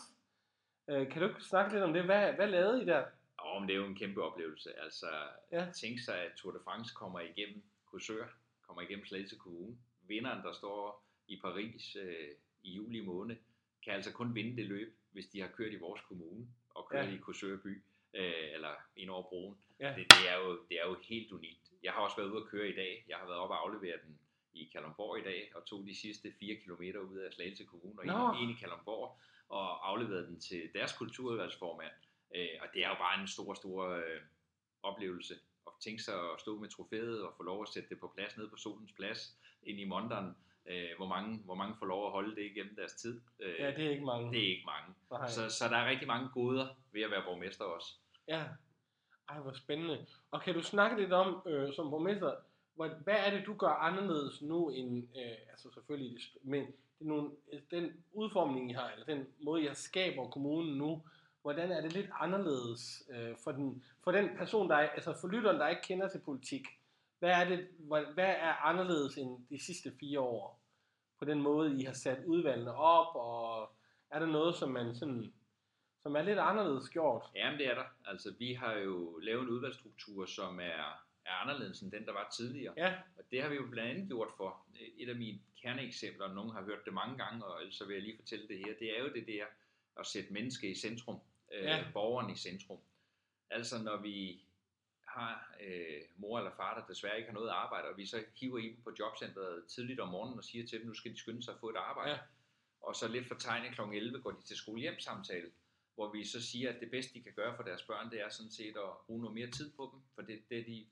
Øh, 0.91 1.11
kan 1.11 1.23
du 1.23 1.29
ikke 1.29 1.43
snakke 1.43 1.73
lidt 1.73 1.85
om 1.85 1.93
det? 1.93 2.05
Hvad, 2.05 2.33
hvad 2.33 2.49
lavede 2.49 2.83
I 2.83 2.87
der? 2.87 3.05
Oh, 3.39 3.61
men 3.61 3.69
det 3.69 3.75
er 3.75 3.81
jo 3.81 3.87
en 3.87 3.95
kæmpe 3.95 4.23
oplevelse. 4.23 4.81
Altså, 4.81 5.07
ja. 5.53 5.67
tænk 5.81 6.01
sig, 6.01 6.19
at 6.19 6.33
Tour 6.37 6.53
de 6.53 6.61
France 6.65 6.95
kommer 6.95 7.21
igennem 7.21 7.63
Korsør, 7.91 8.27
kommer 8.67 8.83
igennem 8.83 9.07
Slagelse 9.07 9.37
Kommune. 9.37 9.77
Vinderen, 10.03 10.43
der 10.45 10.53
står 10.53 11.05
i 11.29 11.41
Paris 11.43 11.97
øh, 11.97 12.29
i 12.63 12.71
juli 12.71 13.01
måned, 13.01 13.37
kan 13.85 13.93
altså 13.93 14.13
kun 14.13 14.35
vinde 14.35 14.57
det 14.57 14.67
løb, 14.67 14.99
hvis 15.11 15.27
de 15.27 15.41
har 15.41 15.49
kørt 15.49 15.73
i 15.73 15.79
vores 15.79 16.01
kommune 16.01 16.47
og 16.71 16.89
kørt 16.91 17.07
ja. 17.07 17.15
i 17.15 17.17
Korsør 17.17 17.57
by, 17.57 17.83
øh, 18.15 18.55
eller 18.55 18.75
ind 18.97 19.11
over 19.11 19.23
broen. 19.23 19.59
Ja. 19.81 19.89
Det, 19.89 20.13
det, 20.13 20.31
er 20.31 20.37
jo, 20.37 20.59
det 20.69 20.81
er 20.81 20.87
jo 20.89 20.97
helt 21.03 21.33
unikt. 21.33 21.73
Jeg 21.83 21.93
har 21.93 22.01
også 22.01 22.17
været 22.17 22.31
ude 22.31 22.43
at 22.43 22.49
køre 22.49 22.69
i 22.69 22.77
dag. 22.77 23.05
Jeg 23.09 23.17
har 23.17 23.27
været 23.27 23.39
oppe 23.39 23.55
og 23.55 23.63
aflevere 23.63 23.97
den 24.07 24.19
i 24.55 24.71
Kalundborg 24.73 25.19
i 25.19 25.23
dag, 25.23 25.53
og 25.55 25.67
tog 25.67 25.87
de 25.87 25.95
sidste 26.01 26.33
4 26.41 26.57
km 26.57 26.83
ud 27.13 27.19
af 27.19 27.33
Slagelse 27.33 27.65
Kommune, 27.65 28.01
og 28.01 28.07
no. 28.07 28.43
ind, 28.43 28.51
i 28.51 28.55
Kalundborg, 28.55 29.19
og 29.49 29.89
afleverede 29.91 30.27
den 30.27 30.41
til 30.41 30.71
deres 30.75 30.93
kulturudvalgsformand. 30.93 31.93
Øh, 32.37 32.49
og 32.63 32.67
det 32.75 32.85
er 32.85 32.89
jo 32.89 32.95
bare 32.95 33.21
en 33.21 33.29
stor, 33.29 33.55
stor 33.55 33.89
øh, 33.89 34.21
oplevelse 34.83 35.35
at 35.67 35.73
tænke 35.81 36.03
sig 36.03 36.15
at 36.15 36.41
stå 36.41 36.59
med 36.59 36.69
trofæet 36.69 37.23
og 37.23 37.35
få 37.37 37.43
lov 37.43 37.63
at 37.63 37.69
sætte 37.69 37.89
det 37.89 38.01
på 38.01 38.13
plads 38.17 38.37
nede 38.37 38.49
på 38.49 38.57
Solens 38.57 38.93
Plads 38.93 39.39
ind 39.63 39.81
i 39.81 39.85
Monderen. 39.85 40.37
Øh, 40.67 40.89
hvor, 40.97 41.07
mange, 41.07 41.39
hvor 41.45 41.55
mange 41.55 41.77
får 41.79 41.87
lov 41.87 42.07
at 42.07 42.13
holde 42.13 42.37
det 42.37 42.45
igennem 42.45 42.77
deres 42.77 42.95
tid. 42.95 43.21
Øh, 43.41 43.55
ja, 43.59 43.71
det 43.71 43.87
er 43.87 43.91
ikke 43.91 44.05
mange. 44.05 44.33
Det 44.33 44.45
er 44.45 44.49
ikke 44.49 44.67
mange. 44.67 44.95
Så, 45.29 45.51
så 45.51 45.69
der 45.69 45.77
er 45.77 45.91
rigtig 45.91 46.07
mange 46.07 46.29
goder 46.29 46.69
ved 46.93 47.03
at 47.03 47.11
være 47.11 47.23
borgmester 47.25 47.65
også. 47.65 47.95
Ja, 48.29 48.45
ej 49.29 49.41
hvor 49.41 49.53
spændende. 49.53 50.07
Og 50.31 50.43
kan 50.43 50.55
du 50.55 50.63
snakke 50.63 51.01
lidt 51.01 51.13
om, 51.13 51.43
øh, 51.47 51.75
som 51.75 51.91
borgmester, 51.91 52.35
hvad, 52.79 52.91
hvad 53.05 53.15
er 53.27 53.31
det, 53.31 53.47
du 53.47 53.55
gør 53.55 53.69
anderledes 53.69 54.43
nu 54.43 54.71
end, 54.71 55.05
øh, 55.17 55.37
altså 55.51 55.71
selvfølgelig, 55.71 56.21
men 56.43 56.67
det 56.67 57.05
er 57.05 57.09
nogle, 57.09 57.31
den 57.71 57.93
udformning, 58.13 58.71
I 58.71 58.75
har, 58.75 58.91
eller 58.91 59.07
den 59.07 59.27
måde, 59.41 59.65
jeg 59.65 59.77
skaber 59.77 60.31
kommunen 60.31 60.79
nu, 60.79 61.03
hvordan 61.43 61.71
er 61.71 61.81
det 61.81 61.93
lidt 61.93 62.11
anderledes 62.21 63.03
øh, 63.11 63.37
for, 63.45 63.53
den, 63.53 63.85
for 64.05 64.13
den 64.13 64.29
person, 64.37 64.71
der 64.71 64.77
er, 64.77 64.89
altså 64.89 65.15
for 65.21 65.29
lytteren, 65.29 65.61
der 65.61 65.69
ikke 65.69 65.83
kender 65.83 66.09
til 66.09 66.21
politik, 66.21 66.67
hvad 67.19 67.31
er, 67.31 67.49
det, 67.49 67.69
hvad, 67.79 68.03
hvad 68.15 68.35
er 68.39 68.53
anderledes 68.53 69.17
end 69.17 69.47
de 69.51 69.65
sidste 69.65 69.93
fire 70.01 70.21
år? 70.21 70.61
På 71.19 71.25
den 71.25 71.43
måde, 71.43 71.81
I 71.81 71.85
har 71.85 71.93
sat 71.93 72.25
udvalgene 72.25 72.75
op, 72.75 73.15
og 73.15 73.73
er 74.11 74.19
der 74.19 74.27
noget, 74.27 74.55
som 74.55 74.71
man 74.71 74.95
sådan, 74.95 75.33
som 76.03 76.17
er 76.17 76.23
lidt 76.23 76.39
anderledes 76.39 76.89
gjort? 76.89 77.25
Jamen 77.35 77.59
det 77.59 77.67
er 77.67 77.75
der. 77.75 77.85
Altså 78.05 78.35
vi 78.39 78.53
har 78.53 78.73
jo 78.73 79.19
lavet 79.19 79.43
en 79.43 79.49
udvalgsstruktur, 79.49 80.27
som 80.27 80.61
er, 80.61 81.08
er 81.29 81.33
anderledes 81.33 81.81
end 81.81 81.93
den, 81.93 82.07
der 82.07 82.13
var 82.13 82.29
tidligere. 82.37 82.75
Ja. 82.77 82.95
Og 83.19 83.25
det 83.31 83.43
har 83.43 83.49
vi 83.49 83.57
jo 83.57 83.67
blandt 83.71 83.91
andet 83.91 84.09
gjort 84.09 84.31
for. 84.37 84.67
Et 84.97 85.09
af 85.09 85.17
mine 85.17 85.39
kerneeksempler, 85.63 86.25
og 86.25 86.35
nogen 86.35 86.53
har 86.53 86.63
hørt 86.63 86.85
det 86.85 86.93
mange 86.93 87.25
gange, 87.25 87.45
og 87.45 87.63
så 87.71 87.85
vil 87.85 87.95
jeg 87.95 88.03
lige 88.03 88.17
fortælle 88.17 88.49
det 88.49 88.59
her, 88.59 88.75
det 88.79 88.99
er 88.99 89.03
jo 89.03 89.09
det 89.09 89.27
der 89.27 89.45
at 90.01 90.07
sætte 90.07 90.33
mennesket 90.33 90.69
i 90.69 90.75
centrum, 90.75 91.21
øh, 91.53 91.65
ja. 91.65 91.85
borgeren 91.93 92.31
i 92.31 92.37
centrum. 92.37 92.79
Altså 93.51 93.83
når 93.83 93.97
vi 93.97 94.41
har 95.05 95.55
øh, 95.61 96.01
mor 96.17 96.39
eller 96.39 96.51
far, 96.57 96.81
der 96.81 96.87
desværre 96.87 97.17
ikke 97.17 97.29
har 97.29 97.35
noget 97.35 97.49
arbejde, 97.49 97.89
og 97.89 97.97
vi 97.97 98.07
så 98.07 98.25
hiver 98.35 98.59
i 98.59 98.69
dem 98.69 98.83
på 98.85 98.93
jobcentret 98.99 99.65
tidligt 99.69 100.01
om 100.01 100.09
morgenen 100.09 100.39
og 100.39 100.45
siger 100.45 100.67
til 100.67 100.79
dem, 100.79 100.87
nu 100.87 100.95
skal 100.95 101.13
de 101.13 101.19
skynde 101.19 101.43
sig 101.43 101.55
at 101.55 101.61
få 101.61 101.69
et 101.69 101.77
arbejde. 101.77 102.11
Ja. 102.11 102.19
Og 102.81 102.97
så 102.97 103.09
lidt 103.09 103.29
for 103.29 103.35
tegnet 103.35 103.75
kl. 103.75 103.81
11 103.81 104.23
går 104.23 104.31
de 104.31 104.43
til 104.43 104.57
skolehjemsamtale, 104.57 105.51
hvor 105.95 106.13
vi 106.13 106.25
så 106.25 106.43
siger, 106.43 106.73
at 106.73 106.81
det 106.81 106.91
bedste, 106.91 107.15
de 107.15 107.23
kan 107.23 107.33
gøre 107.33 107.57
for 107.57 107.63
deres 107.63 107.83
børn, 107.83 108.11
det 108.11 108.21
er 108.21 108.29
sådan 108.29 108.51
set 108.51 108.77
at 108.77 108.91
bruge 109.07 109.21
noget 109.21 109.35
mere 109.35 109.51
tid 109.51 109.73
på 109.77 109.91
dem, 109.93 110.01
for 110.15 110.23
det, 110.23 110.43
det, 110.51 110.67
de, 110.67 110.87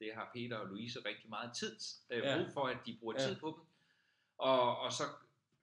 det 0.00 0.10
har 0.14 0.30
Peter 0.34 0.56
og 0.56 0.66
Louise 0.66 0.98
rigtig 1.04 1.28
meget 1.28 1.52
tid 1.56 1.76
øh, 2.10 2.18
ja. 2.18 2.36
brug 2.36 2.52
for, 2.52 2.64
at 2.64 2.78
de 2.86 2.96
bruger 3.00 3.14
ja. 3.18 3.26
tid 3.26 3.36
på 3.36 3.46
dem. 3.46 3.64
Og, 4.38 4.78
og 4.78 4.92
så 4.92 5.02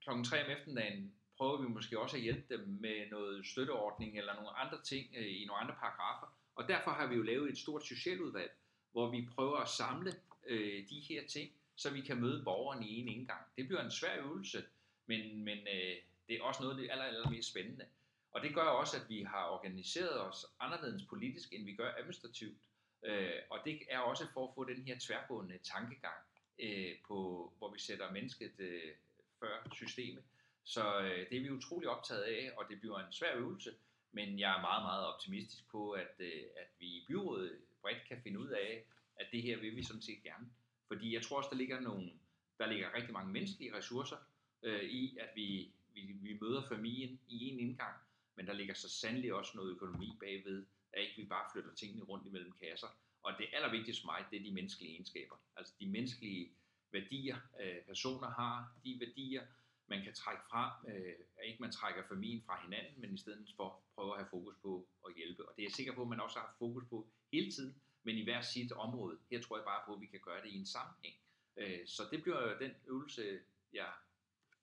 kl. 0.00 0.10
3 0.24 0.44
om 0.44 0.50
eftermiddagen 0.50 1.14
prøver 1.36 1.62
vi 1.62 1.68
måske 1.68 2.00
også 2.00 2.16
at 2.16 2.22
hjælpe 2.22 2.56
dem 2.56 2.68
med 2.80 3.10
noget 3.10 3.46
støtteordning 3.46 4.18
eller 4.18 4.34
nogle 4.34 4.50
andre 4.50 4.82
ting 4.82 5.06
øh, 5.16 5.42
i 5.42 5.44
nogle 5.44 5.62
andre 5.62 5.74
paragrafer, 5.74 6.26
og 6.54 6.68
derfor 6.68 6.90
har 6.90 7.06
vi 7.06 7.14
jo 7.14 7.22
lavet 7.22 7.50
et 7.50 7.58
stort 7.58 7.86
socialudvalg, 7.86 8.52
hvor 8.92 9.10
vi 9.10 9.28
prøver 9.34 9.56
at 9.56 9.68
samle 9.68 10.12
øh, 10.46 10.88
de 10.88 11.00
her 11.00 11.26
ting, 11.26 11.50
så 11.76 11.90
vi 11.90 12.00
kan 12.00 12.20
møde 12.20 12.44
borgeren 12.44 12.82
i 12.82 13.00
en 13.00 13.08
indgang. 13.08 13.40
Det 13.56 13.66
bliver 13.66 13.82
en 13.84 13.90
svær 13.90 14.22
øvelse, 14.24 14.64
men, 15.06 15.44
men 15.44 15.58
øh, 15.58 15.96
det 16.28 16.36
er 16.36 16.42
også 16.42 16.62
noget 16.62 16.74
af 16.74 16.80
det 16.80 16.90
aller, 16.90 17.04
aller 17.04 17.30
mest 17.30 17.50
spændende. 17.50 17.84
Og 18.30 18.42
det 18.42 18.54
gør 18.54 18.62
også, 18.62 18.96
at 18.96 19.08
vi 19.08 19.22
har 19.22 19.44
organiseret 19.46 20.20
os 20.20 20.46
anderledes 20.60 21.02
politisk, 21.08 21.52
end 21.52 21.64
vi 21.64 21.74
gør 21.74 21.92
administrativt. 21.98 22.58
Øh, 23.04 23.40
og 23.50 23.58
det 23.64 23.82
er 23.90 23.98
også 23.98 24.26
for 24.34 24.48
at 24.48 24.54
få 24.54 24.64
den 24.64 24.82
her 24.82 24.96
tværgående 25.00 25.58
tankegang, 25.58 26.22
øh, 26.58 26.94
på, 27.08 27.52
hvor 27.58 27.72
vi 27.72 27.78
sætter 27.78 28.12
mennesket 28.12 28.52
øh, 28.58 28.92
før 29.40 29.68
systemet. 29.72 30.24
Så 30.64 31.00
øh, 31.00 31.30
det 31.30 31.36
er 31.36 31.40
vi 31.40 31.50
utrolig 31.50 31.88
optaget 31.88 32.22
af, 32.22 32.52
og 32.56 32.64
det 32.70 32.80
bliver 32.80 32.98
en 32.98 33.12
svær 33.12 33.36
øvelse, 33.36 33.74
men 34.12 34.38
jeg 34.38 34.56
er 34.56 34.60
meget, 34.60 34.82
meget 34.82 35.06
optimistisk 35.06 35.70
på, 35.70 35.90
at, 35.90 36.14
øh, 36.18 36.42
at 36.56 36.68
vi 36.78 36.86
i 36.86 37.04
byrådet 37.08 37.58
bredt 37.82 38.08
kan 38.08 38.22
finde 38.22 38.38
ud 38.40 38.48
af, 38.48 38.84
at 39.16 39.26
det 39.32 39.42
her 39.42 39.60
vil 39.60 39.76
vi 39.76 39.82
sådan 39.82 40.02
set 40.02 40.22
gerne. 40.22 40.50
Fordi 40.88 41.14
jeg 41.14 41.22
tror 41.22 41.36
også, 41.36 41.50
der 41.52 41.56
ligger, 41.56 41.80
nogle, 41.80 42.10
der 42.58 42.66
ligger 42.66 42.94
rigtig 42.94 43.12
mange 43.12 43.32
menneskelige 43.32 43.76
ressourcer 43.76 44.16
øh, 44.62 44.82
i, 44.82 45.18
at 45.20 45.28
vi, 45.34 45.72
vi, 45.94 46.00
vi 46.00 46.38
møder 46.40 46.68
familien 46.68 47.20
i 47.28 47.48
en 47.48 47.60
indgang, 47.60 47.94
men 48.36 48.46
der 48.46 48.52
ligger 48.52 48.74
så 48.74 48.88
sandelig 48.88 49.34
også 49.34 49.52
noget 49.54 49.70
økonomi 49.70 50.16
bagved, 50.20 50.66
at 50.96 51.02
ikke 51.02 51.16
vi 51.16 51.24
bare 51.28 51.48
flytter 51.52 51.74
tingene 51.74 52.04
rundt 52.04 52.26
imellem 52.26 52.52
kasser. 52.52 52.86
Og 53.22 53.32
det 53.38 53.46
allervigtigste 53.52 54.02
for 54.02 54.06
mig, 54.12 54.24
det 54.30 54.38
er 54.40 54.44
de 54.44 54.50
menneskelige 54.54 54.92
egenskaber. 54.92 55.36
Altså 55.56 55.74
de 55.80 55.86
menneskelige 55.86 56.52
værdier, 56.92 57.36
øh, 57.60 57.82
personer 57.86 58.30
har, 58.30 58.72
de 58.84 58.96
værdier, 59.00 59.46
man 59.88 60.02
kan 60.02 60.14
trække 60.14 60.42
fra, 60.50 60.84
øh, 60.88 61.14
ikke 61.44 61.60
man 61.62 61.72
trækker 61.72 62.02
familien 62.08 62.42
fra 62.46 62.62
hinanden, 62.62 63.00
men 63.00 63.14
i 63.14 63.18
stedet 63.18 63.52
for 63.56 63.82
prøver 63.94 64.12
at 64.14 64.18
have 64.20 64.30
fokus 64.30 64.54
på 64.62 64.88
at 65.08 65.14
hjælpe. 65.16 65.48
Og 65.48 65.52
det 65.56 65.62
er 65.62 65.66
jeg 65.66 65.72
sikker 65.72 65.94
på, 65.94 66.02
at 66.02 66.08
man 66.08 66.20
også 66.20 66.38
har 66.38 66.54
fokus 66.58 66.84
på 66.90 67.08
hele 67.32 67.52
tiden, 67.52 67.82
men 68.02 68.16
i 68.16 68.24
hver 68.24 68.40
sit 68.40 68.72
område. 68.72 69.18
Her 69.30 69.42
tror 69.42 69.56
jeg 69.58 69.64
bare 69.64 69.82
på, 69.86 69.94
at 69.94 70.00
vi 70.00 70.06
kan 70.06 70.20
gøre 70.20 70.42
det 70.42 70.48
i 70.50 70.56
en 70.58 70.66
sammenhæng. 70.66 71.16
Øh, 71.56 71.86
så 71.86 72.02
det 72.10 72.22
bliver 72.22 72.58
den 72.58 72.72
øvelse, 72.86 73.40
jeg, 73.72 73.92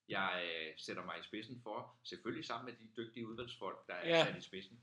jeg 0.08 0.50
øh, 0.50 0.74
sætter 0.78 1.06
mig 1.06 1.20
i 1.20 1.24
spidsen 1.24 1.62
for, 1.64 1.96
selvfølgelig 2.04 2.46
sammen 2.46 2.66
med 2.66 2.74
de 2.88 2.92
dygtige 3.02 3.28
udvalgsfolk, 3.28 3.88
der 3.88 3.94
er 3.94 4.10
Ja. 4.18 4.26
sat 4.26 4.38
i 4.38 4.42
spidsen. 4.42 4.82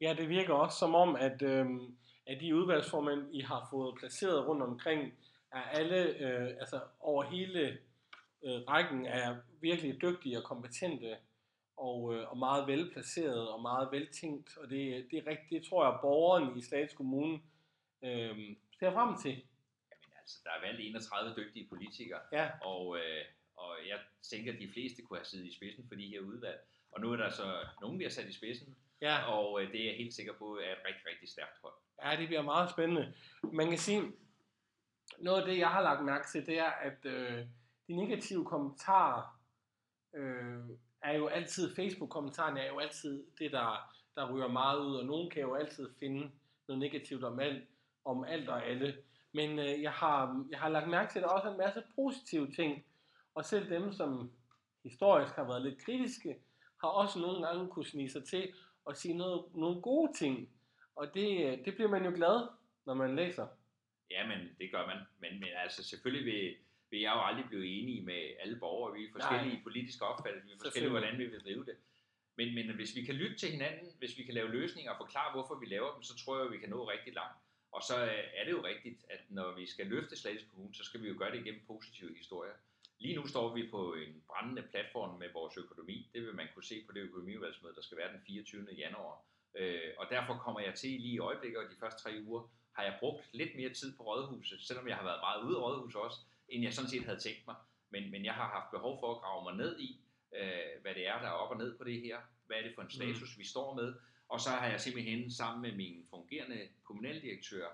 Ja, 0.00 0.14
det 0.18 0.28
virker 0.28 0.54
også 0.54 0.78
som 0.78 0.94
om, 0.94 1.16
at, 1.16 1.42
øhm, 1.42 1.96
at 2.26 2.40
de 2.40 2.56
udvalgsformænd, 2.56 3.34
I 3.34 3.40
har 3.40 3.68
fået 3.70 3.98
placeret 3.98 4.46
rundt 4.46 4.62
omkring, 4.62 5.14
er 5.52 5.62
alle, 5.62 5.96
øh, 5.96 6.48
altså 6.60 6.80
over 7.00 7.24
hele 7.24 7.78
øh, 8.44 8.60
rækken, 8.68 9.06
er 9.06 9.36
virkelig 9.60 10.02
dygtige 10.02 10.38
og 10.38 10.44
kompetente, 10.44 11.16
og, 11.76 12.14
øh, 12.14 12.30
og 12.30 12.38
meget 12.38 12.66
velplaceret 12.66 13.48
og 13.48 13.62
meget 13.62 13.88
veltænkt, 13.92 14.56
og 14.56 14.70
det, 14.70 15.06
det 15.10 15.18
er 15.18 15.26
rigtigt, 15.26 15.50
det 15.50 15.68
tror 15.68 15.84
jeg, 15.84 15.98
borgeren 16.02 16.58
i 16.58 16.62
Slagelse 16.62 16.96
Kommune 16.96 17.40
øh, 18.04 18.56
ser 18.78 18.92
frem 18.92 19.18
til. 19.22 19.32
Jamen 19.90 20.12
altså, 20.20 20.40
der 20.44 20.50
er 20.50 20.66
valgt 20.66 20.80
31 20.80 21.34
dygtige 21.36 21.68
politikere, 21.68 22.20
Ja, 22.32 22.50
og, 22.62 22.98
øh, 22.98 23.24
og 23.56 23.76
jeg 23.88 23.98
tænker, 24.22 24.52
at 24.52 24.58
de 24.58 24.72
fleste 24.72 25.02
kunne 25.02 25.18
have 25.18 25.24
siddet 25.24 25.46
i 25.46 25.56
spidsen 25.56 25.88
for 25.88 25.94
de 25.94 26.06
her 26.06 26.20
udvalg. 26.20 26.60
Og 26.90 27.00
nu 27.00 27.12
er 27.12 27.16
der 27.16 27.30
så 27.30 27.66
nogen, 27.80 27.98
vi 27.98 28.04
har 28.04 28.10
sat 28.10 28.28
i 28.28 28.32
spidsen, 28.32 28.76
ja. 29.02 29.32
og 29.32 29.62
øh, 29.62 29.72
det 29.72 29.80
er 29.80 29.84
jeg 29.84 29.96
helt 29.96 30.14
sikker 30.14 30.32
på 30.38 30.56
er 30.56 30.72
et 30.72 30.86
rigtig, 30.86 31.06
rigtig 31.06 31.28
stærkt 31.28 31.58
hold. 31.62 31.74
Ja, 32.04 32.16
det 32.16 32.26
bliver 32.26 32.42
meget 32.42 32.70
spændende. 32.70 33.14
Man 33.52 33.68
kan 33.68 33.78
sige, 33.78 34.02
noget 35.18 35.40
af 35.40 35.46
det, 35.46 35.58
jeg 35.58 35.68
har 35.68 35.82
lagt 35.82 36.04
mærke 36.04 36.28
til, 36.28 36.46
det 36.46 36.58
er, 36.58 36.70
at 36.70 37.04
øh, 37.04 37.46
de 37.88 37.96
negative 37.96 38.44
kommentarer 38.44 39.40
øh, 40.14 40.64
er 41.02 41.12
jo 41.12 41.26
altid, 41.26 41.74
Facebook-kommentarerne 41.76 42.60
er 42.60 42.68
jo 42.68 42.78
altid 42.78 43.26
det, 43.38 43.52
der, 43.52 43.92
der 44.14 44.32
ryger 44.32 44.48
meget 44.48 44.80
ud, 44.80 44.96
og 44.96 45.06
nogen 45.06 45.30
kan 45.30 45.42
jo 45.42 45.54
altid 45.54 45.90
finde 45.98 46.30
noget 46.68 46.80
negativt 46.80 47.24
om 47.24 47.40
alt, 47.40 47.64
om 48.04 48.24
alt 48.24 48.48
og 48.48 48.66
alle. 48.66 48.96
Men 49.32 49.58
øh, 49.58 49.82
jeg, 49.82 49.92
har, 49.92 50.46
jeg 50.50 50.60
har 50.60 50.68
lagt 50.68 50.88
mærke 50.88 51.12
til, 51.12 51.18
at 51.18 51.22
der 51.22 51.28
også 51.28 51.48
er 51.48 51.52
en 51.52 51.58
masse 51.58 51.82
positive 51.94 52.52
ting, 52.52 52.84
og 53.34 53.44
selv 53.44 53.70
dem, 53.70 53.92
som 53.92 54.32
historisk 54.82 55.34
har 55.34 55.44
været 55.44 55.62
lidt 55.62 55.84
kritiske, 55.84 56.36
har 56.80 56.88
også 56.88 57.18
nogle 57.18 57.46
gange 57.46 57.68
kunne 57.68 57.86
snige 57.86 58.10
sig 58.10 58.24
til 58.24 58.52
og 58.88 58.96
sige 58.96 59.14
noget, 59.14 59.40
nogle 59.54 59.82
gode 59.82 60.12
ting. 60.18 60.34
Og 60.96 61.14
det, 61.14 61.26
det 61.64 61.74
bliver 61.74 61.90
man 61.90 62.04
jo 62.04 62.12
glad, 62.14 62.48
når 62.86 62.94
man 62.94 63.16
læser. 63.16 63.46
Ja, 64.10 64.26
men 64.26 64.38
det 64.58 64.72
gør 64.72 64.86
man. 64.86 64.98
Men, 65.22 65.40
men 65.40 65.48
altså 65.64 65.84
selvfølgelig 65.84 66.24
vil, 66.32 66.56
vil 66.90 67.00
jeg 67.00 67.12
jo 67.16 67.22
aldrig 67.28 67.46
blive 67.48 67.66
enige 67.66 68.02
med 68.02 68.20
alle 68.40 68.56
borgere. 68.56 68.94
Vi 68.94 69.04
er 69.04 69.12
forskellige 69.12 69.54
Nej. 69.54 69.62
politiske 69.62 70.04
opfattelser, 70.04 70.46
vi 70.46 70.52
er 70.52 70.58
forskellige, 70.62 70.90
hvordan 70.90 71.18
vi 71.18 71.26
vil 71.26 71.40
drive 71.40 71.64
det. 71.64 71.76
Men, 72.36 72.54
men 72.54 72.74
hvis 72.74 72.96
vi 72.96 73.02
kan 73.04 73.14
lytte 73.14 73.36
til 73.36 73.50
hinanden, 73.50 73.88
hvis 73.98 74.18
vi 74.18 74.22
kan 74.22 74.34
lave 74.34 74.48
løsninger 74.48 74.90
og 74.92 74.98
forklare, 75.04 75.32
hvorfor 75.32 75.54
vi 75.54 75.66
laver 75.66 75.94
dem, 75.94 76.02
så 76.02 76.14
tror 76.16 76.36
jeg, 76.36 76.46
at 76.46 76.52
vi 76.52 76.58
kan 76.58 76.68
nå 76.68 76.90
rigtig 76.90 77.14
langt. 77.14 77.38
Og 77.72 77.82
så 77.82 77.96
øh, 78.04 78.24
er 78.38 78.44
det 78.44 78.52
jo 78.52 78.64
rigtigt, 78.64 79.04
at 79.10 79.20
når 79.28 79.54
vi 79.58 79.66
skal 79.66 79.86
løfte 79.86 80.16
Slagelse 80.16 80.46
Kommune, 80.46 80.74
så 80.74 80.84
skal 80.84 81.02
vi 81.02 81.08
jo 81.08 81.14
gøre 81.18 81.30
det 81.32 81.40
igennem 81.40 81.62
positive 81.66 82.16
historier. 82.16 82.56
Lige 82.98 83.16
nu 83.16 83.26
står 83.26 83.54
vi 83.54 83.68
på 83.70 83.94
en 83.94 84.22
brændende 84.26 84.62
platform 84.62 85.18
med 85.18 85.28
vores 85.32 85.56
økonomi. 85.56 86.10
Det 86.12 86.22
vil 86.22 86.34
man 86.34 86.48
kunne 86.54 86.64
se 86.64 86.84
på 86.86 86.92
det 86.92 87.00
økonomiudvalgsmøde, 87.00 87.74
der 87.74 87.82
skal 87.82 87.98
være 87.98 88.12
den 88.12 88.20
24. 88.26 88.66
januar. 88.78 89.24
Øh, 89.54 89.90
og 89.98 90.06
derfor 90.10 90.34
kommer 90.44 90.60
jeg 90.60 90.74
til 90.74 90.90
lige 90.90 91.14
i 91.14 91.18
øjeblikket, 91.18 91.58
og 91.58 91.70
de 91.70 91.76
første 91.80 92.02
tre 92.02 92.10
uger, 92.26 92.42
har 92.72 92.82
jeg 92.82 92.96
brugt 93.00 93.28
lidt 93.32 93.56
mere 93.56 93.74
tid 93.74 93.96
på 93.96 94.02
rådhuset, 94.02 94.60
selvom 94.62 94.88
jeg 94.88 94.96
har 94.96 95.04
været 95.04 95.20
meget 95.22 95.42
ude 95.42 95.56
af 95.56 95.62
rådhuset 95.62 96.00
også, 96.00 96.18
end 96.48 96.64
jeg 96.64 96.74
sådan 96.74 96.90
set 96.90 97.04
havde 97.04 97.18
tænkt 97.18 97.46
mig. 97.46 97.56
Men, 97.90 98.10
men 98.10 98.24
jeg 98.24 98.34
har 98.34 98.48
haft 98.48 98.70
behov 98.70 99.00
for 99.00 99.14
at 99.14 99.20
grave 99.20 99.44
mig 99.44 99.56
ned 99.56 99.80
i, 99.80 100.00
øh, 100.36 100.82
hvad 100.82 100.94
det 100.94 101.06
er, 101.06 101.18
der 101.22 101.28
er 101.28 101.38
op 101.42 101.50
og 101.50 101.58
ned 101.58 101.78
på 101.78 101.84
det 101.84 102.00
her. 102.00 102.18
Hvad 102.46 102.56
er 102.56 102.62
det 102.62 102.74
for 102.74 102.82
en 102.82 102.90
status, 102.90 103.36
mm. 103.36 103.38
vi 103.38 103.46
står 103.46 103.74
med? 103.74 103.94
Og 104.28 104.40
så 104.40 104.50
har 104.50 104.68
jeg 104.68 104.80
simpelthen 104.80 105.30
sammen 105.30 105.62
med 105.62 105.72
min 105.72 106.06
fungerende 106.10 106.68
kommunaldirektør 106.84 107.66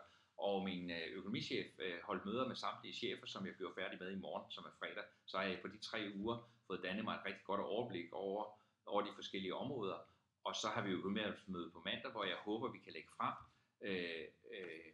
og 0.48 0.64
min 0.64 0.90
øh, 0.90 1.06
økonomichef 1.18 1.66
øh, 1.78 1.98
holdt 2.02 2.26
møder 2.26 2.48
med 2.48 2.56
samtlige 2.56 2.94
chefer, 2.94 3.26
som 3.26 3.46
jeg 3.46 3.54
bliver 3.54 3.74
færdig 3.74 3.98
med 4.00 4.10
i 4.12 4.22
morgen, 4.26 4.50
som 4.50 4.64
er 4.64 4.74
fredag. 4.78 5.04
Så 5.26 5.36
har 5.36 5.44
jeg 5.44 5.60
på 5.62 5.68
de 5.68 5.78
tre 5.78 6.12
uger 6.20 6.36
fået 6.66 6.82
dannet 6.82 7.04
mig 7.04 7.14
et 7.14 7.26
rigtig 7.26 7.44
godt 7.44 7.60
overblik 7.60 8.12
over, 8.12 8.44
over 8.86 9.02
de 9.02 9.12
forskellige 9.14 9.54
områder. 9.54 9.98
Og 10.44 10.54
så 10.56 10.68
har 10.68 10.82
vi 10.82 10.90
jo 10.90 11.08
med 11.08 11.70
på 11.70 11.82
mandag, 11.84 12.10
hvor 12.12 12.24
jeg 12.24 12.36
håber, 12.36 12.72
vi 12.72 12.78
kan 12.78 12.92
lægge 12.92 13.08
frem 13.16 13.34
øh, 13.88 14.26
øh, 14.54 14.88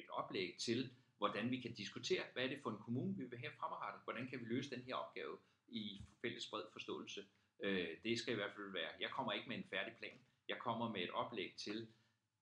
et 0.00 0.08
oplæg 0.10 0.56
til, 0.58 0.90
hvordan 1.18 1.50
vi 1.50 1.60
kan 1.60 1.72
diskutere, 1.74 2.22
hvad 2.32 2.44
er 2.44 2.48
det 2.48 2.62
for 2.62 2.70
en 2.70 2.82
kommune, 2.84 3.16
vi 3.16 3.24
vil 3.24 3.38
have 3.38 3.52
fremadrettet. 3.58 4.00
Hvordan 4.04 4.28
kan 4.28 4.40
vi 4.40 4.44
løse 4.44 4.70
den 4.76 4.82
her 4.82 4.94
opgave 4.94 5.36
i 5.70 6.02
fælles 6.22 6.46
bred 6.50 6.62
forståelse. 6.72 7.24
Øh, 7.62 7.88
det 8.04 8.18
skal 8.18 8.32
i 8.32 8.36
hvert 8.36 8.54
fald 8.56 8.72
være. 8.72 8.90
Jeg 9.00 9.10
kommer 9.10 9.32
ikke 9.32 9.48
med 9.48 9.56
en 9.56 9.70
færdig 9.70 9.94
plan. 9.98 10.18
Jeg 10.48 10.58
kommer 10.58 10.88
med 10.88 11.00
et 11.00 11.10
oplæg 11.10 11.54
til, 11.56 11.88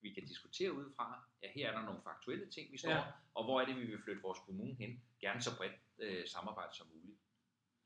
vi 0.02 0.10
kan 0.12 0.24
diskutere 0.26 0.72
ud 0.72 0.92
fra, 0.96 1.24
ja, 1.42 1.48
her 1.54 1.68
er 1.68 1.72
der 1.78 1.84
nogle 1.84 2.00
faktuelle 2.02 2.46
ting, 2.50 2.72
vi 2.72 2.78
står, 2.78 2.90
Ja. 2.90 3.02
og 3.34 3.44
hvor 3.44 3.60
er 3.60 3.64
det, 3.64 3.76
vi 3.76 3.84
vil 3.84 4.02
flytte 4.04 4.22
vores 4.22 4.38
kommune 4.38 4.74
hen. 4.74 5.02
Gerne 5.20 5.42
så 5.42 5.56
bredt 5.56 5.72
øh, 5.98 6.26
samarbejde 6.26 6.74
som 6.76 6.86
muligt. 6.94 7.18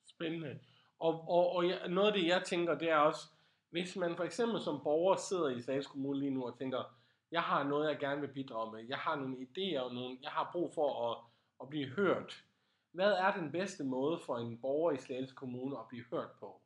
Spændende. 0.07 0.61
Og, 0.99 1.29
og, 1.29 1.53
og 1.53 1.69
jeg, 1.69 1.89
noget 1.89 2.13
af 2.13 2.19
det, 2.19 2.27
jeg 2.27 2.43
tænker, 2.45 2.79
det 2.79 2.91
er 2.91 2.97
også, 2.97 3.27
hvis 3.71 3.97
man 3.97 4.17
for 4.17 4.25
eksempel 4.25 4.61
som 4.61 4.81
borger 4.85 5.17
sidder 5.17 5.49
i 5.49 5.63
Slagelse 5.63 5.89
Kommune 5.91 6.19
lige 6.19 6.31
nu 6.31 6.47
og 6.47 6.59
tænker, 6.59 6.99
jeg 7.31 7.43
har 7.43 7.65
noget, 7.65 7.91
jeg 7.91 7.99
gerne 7.99 8.21
vil 8.21 8.33
bidrage 8.33 8.73
med, 8.73 8.85
jeg 8.89 8.99
har 8.99 9.17
nogle 9.17 9.37
idéer, 9.37 9.81
og 9.81 9.95
nogle, 9.95 10.19
jeg 10.23 10.31
har 10.31 10.49
brug 10.53 10.75
for 10.75 11.11
at, 11.11 11.19
at 11.63 11.69
blive 11.69 11.89
hørt. 11.89 12.45
Hvad 12.91 13.13
er 13.13 13.33
den 13.33 13.53
bedste 13.53 13.85
måde 13.85 14.19
for 14.27 14.39
en 14.39 14.59
borger 14.61 14.93
i 14.93 14.99
Slagelse 14.99 15.35
Kommune 15.35 15.79
at 15.79 15.89
blive 15.89 16.05
hørt 16.11 16.31
på? 16.41 16.61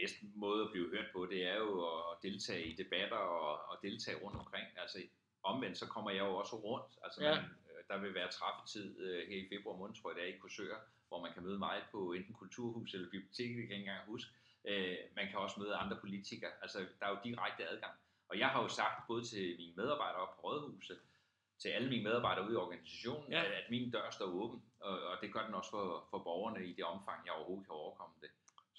Bedste 0.00 0.18
måde 0.34 0.60
at 0.64 0.70
blive 0.72 0.90
hørt 0.94 1.08
på, 1.14 1.20
det 1.32 1.40
er 1.52 1.56
jo 1.64 1.70
at 1.98 2.18
deltage 2.22 2.64
i 2.70 2.72
debatter 2.82 3.16
og, 3.16 3.50
og 3.70 3.76
deltage 3.82 4.18
rundt 4.24 4.38
omkring. 4.38 4.66
Altså 4.82 4.98
omvendt, 5.42 5.78
så 5.78 5.86
kommer 5.86 6.10
jeg 6.10 6.24
jo 6.28 6.34
også 6.36 6.56
rundt. 6.56 6.92
Altså 7.04 7.18
Ja. 7.24 7.34
man, 7.34 7.44
øh, 7.44 7.80
der 7.88 7.98
vil 7.98 8.14
være 8.14 8.30
træffetid 8.36 9.00
øh, 9.00 9.28
her 9.28 9.36
i 9.44 9.48
februar 9.52 9.76
måned, 9.76 9.94
tror 9.94 10.10
jeg 10.10 10.16
det 10.16 10.24
er 10.24 10.34
i 10.34 10.38
Korsør, 10.38 10.76
hvor 11.08 11.20
man 11.24 11.32
kan 11.34 11.42
møde 11.42 11.58
mig 11.58 11.82
på 11.92 12.12
enten 12.12 12.34
kulturhus 12.34 12.94
eller 12.94 13.10
biblioteket, 13.10 13.56
det 13.56 13.66
kan 13.68 13.70
jeg 13.70 13.78
ikke 13.78 13.90
engang 13.90 14.06
huske. 14.14 14.30
Øh, 14.64 14.96
man 15.16 15.26
kan 15.30 15.38
også 15.38 15.60
møde 15.60 15.74
andre 15.74 15.96
politikere. 16.04 16.50
Altså 16.62 16.78
der 16.98 17.06
er 17.06 17.10
jo 17.10 17.18
direkte 17.24 17.68
adgang. 17.68 17.94
Og 18.28 18.38
jeg 18.38 18.48
har 18.48 18.62
jo 18.62 18.68
sagt 18.68 19.06
både 19.06 19.24
til 19.24 19.56
mine 19.58 19.72
medarbejdere 19.76 20.22
op 20.22 20.34
på 20.36 20.40
Rådhuset, 20.46 20.98
til 21.62 21.68
alle 21.68 21.88
mine 21.88 22.04
medarbejdere 22.04 22.44
ude 22.46 22.52
i 22.52 22.56
organisationen, 22.56 23.32
ja. 23.32 23.40
at, 23.44 23.52
at 23.52 23.70
min 23.70 23.90
dør 23.90 24.10
står 24.10 24.26
åben, 24.26 24.62
og, 24.80 25.00
og 25.02 25.16
det 25.22 25.32
gør 25.32 25.44
den 25.46 25.54
også 25.54 25.70
for, 25.70 26.06
for 26.10 26.18
borgerne 26.18 26.66
i 26.66 26.72
det 26.72 26.84
omfang, 26.84 27.26
jeg 27.26 27.32
overhovedet 27.32 27.66
kan 27.66 27.74
overkomme 27.74 28.14
det. 28.20 28.30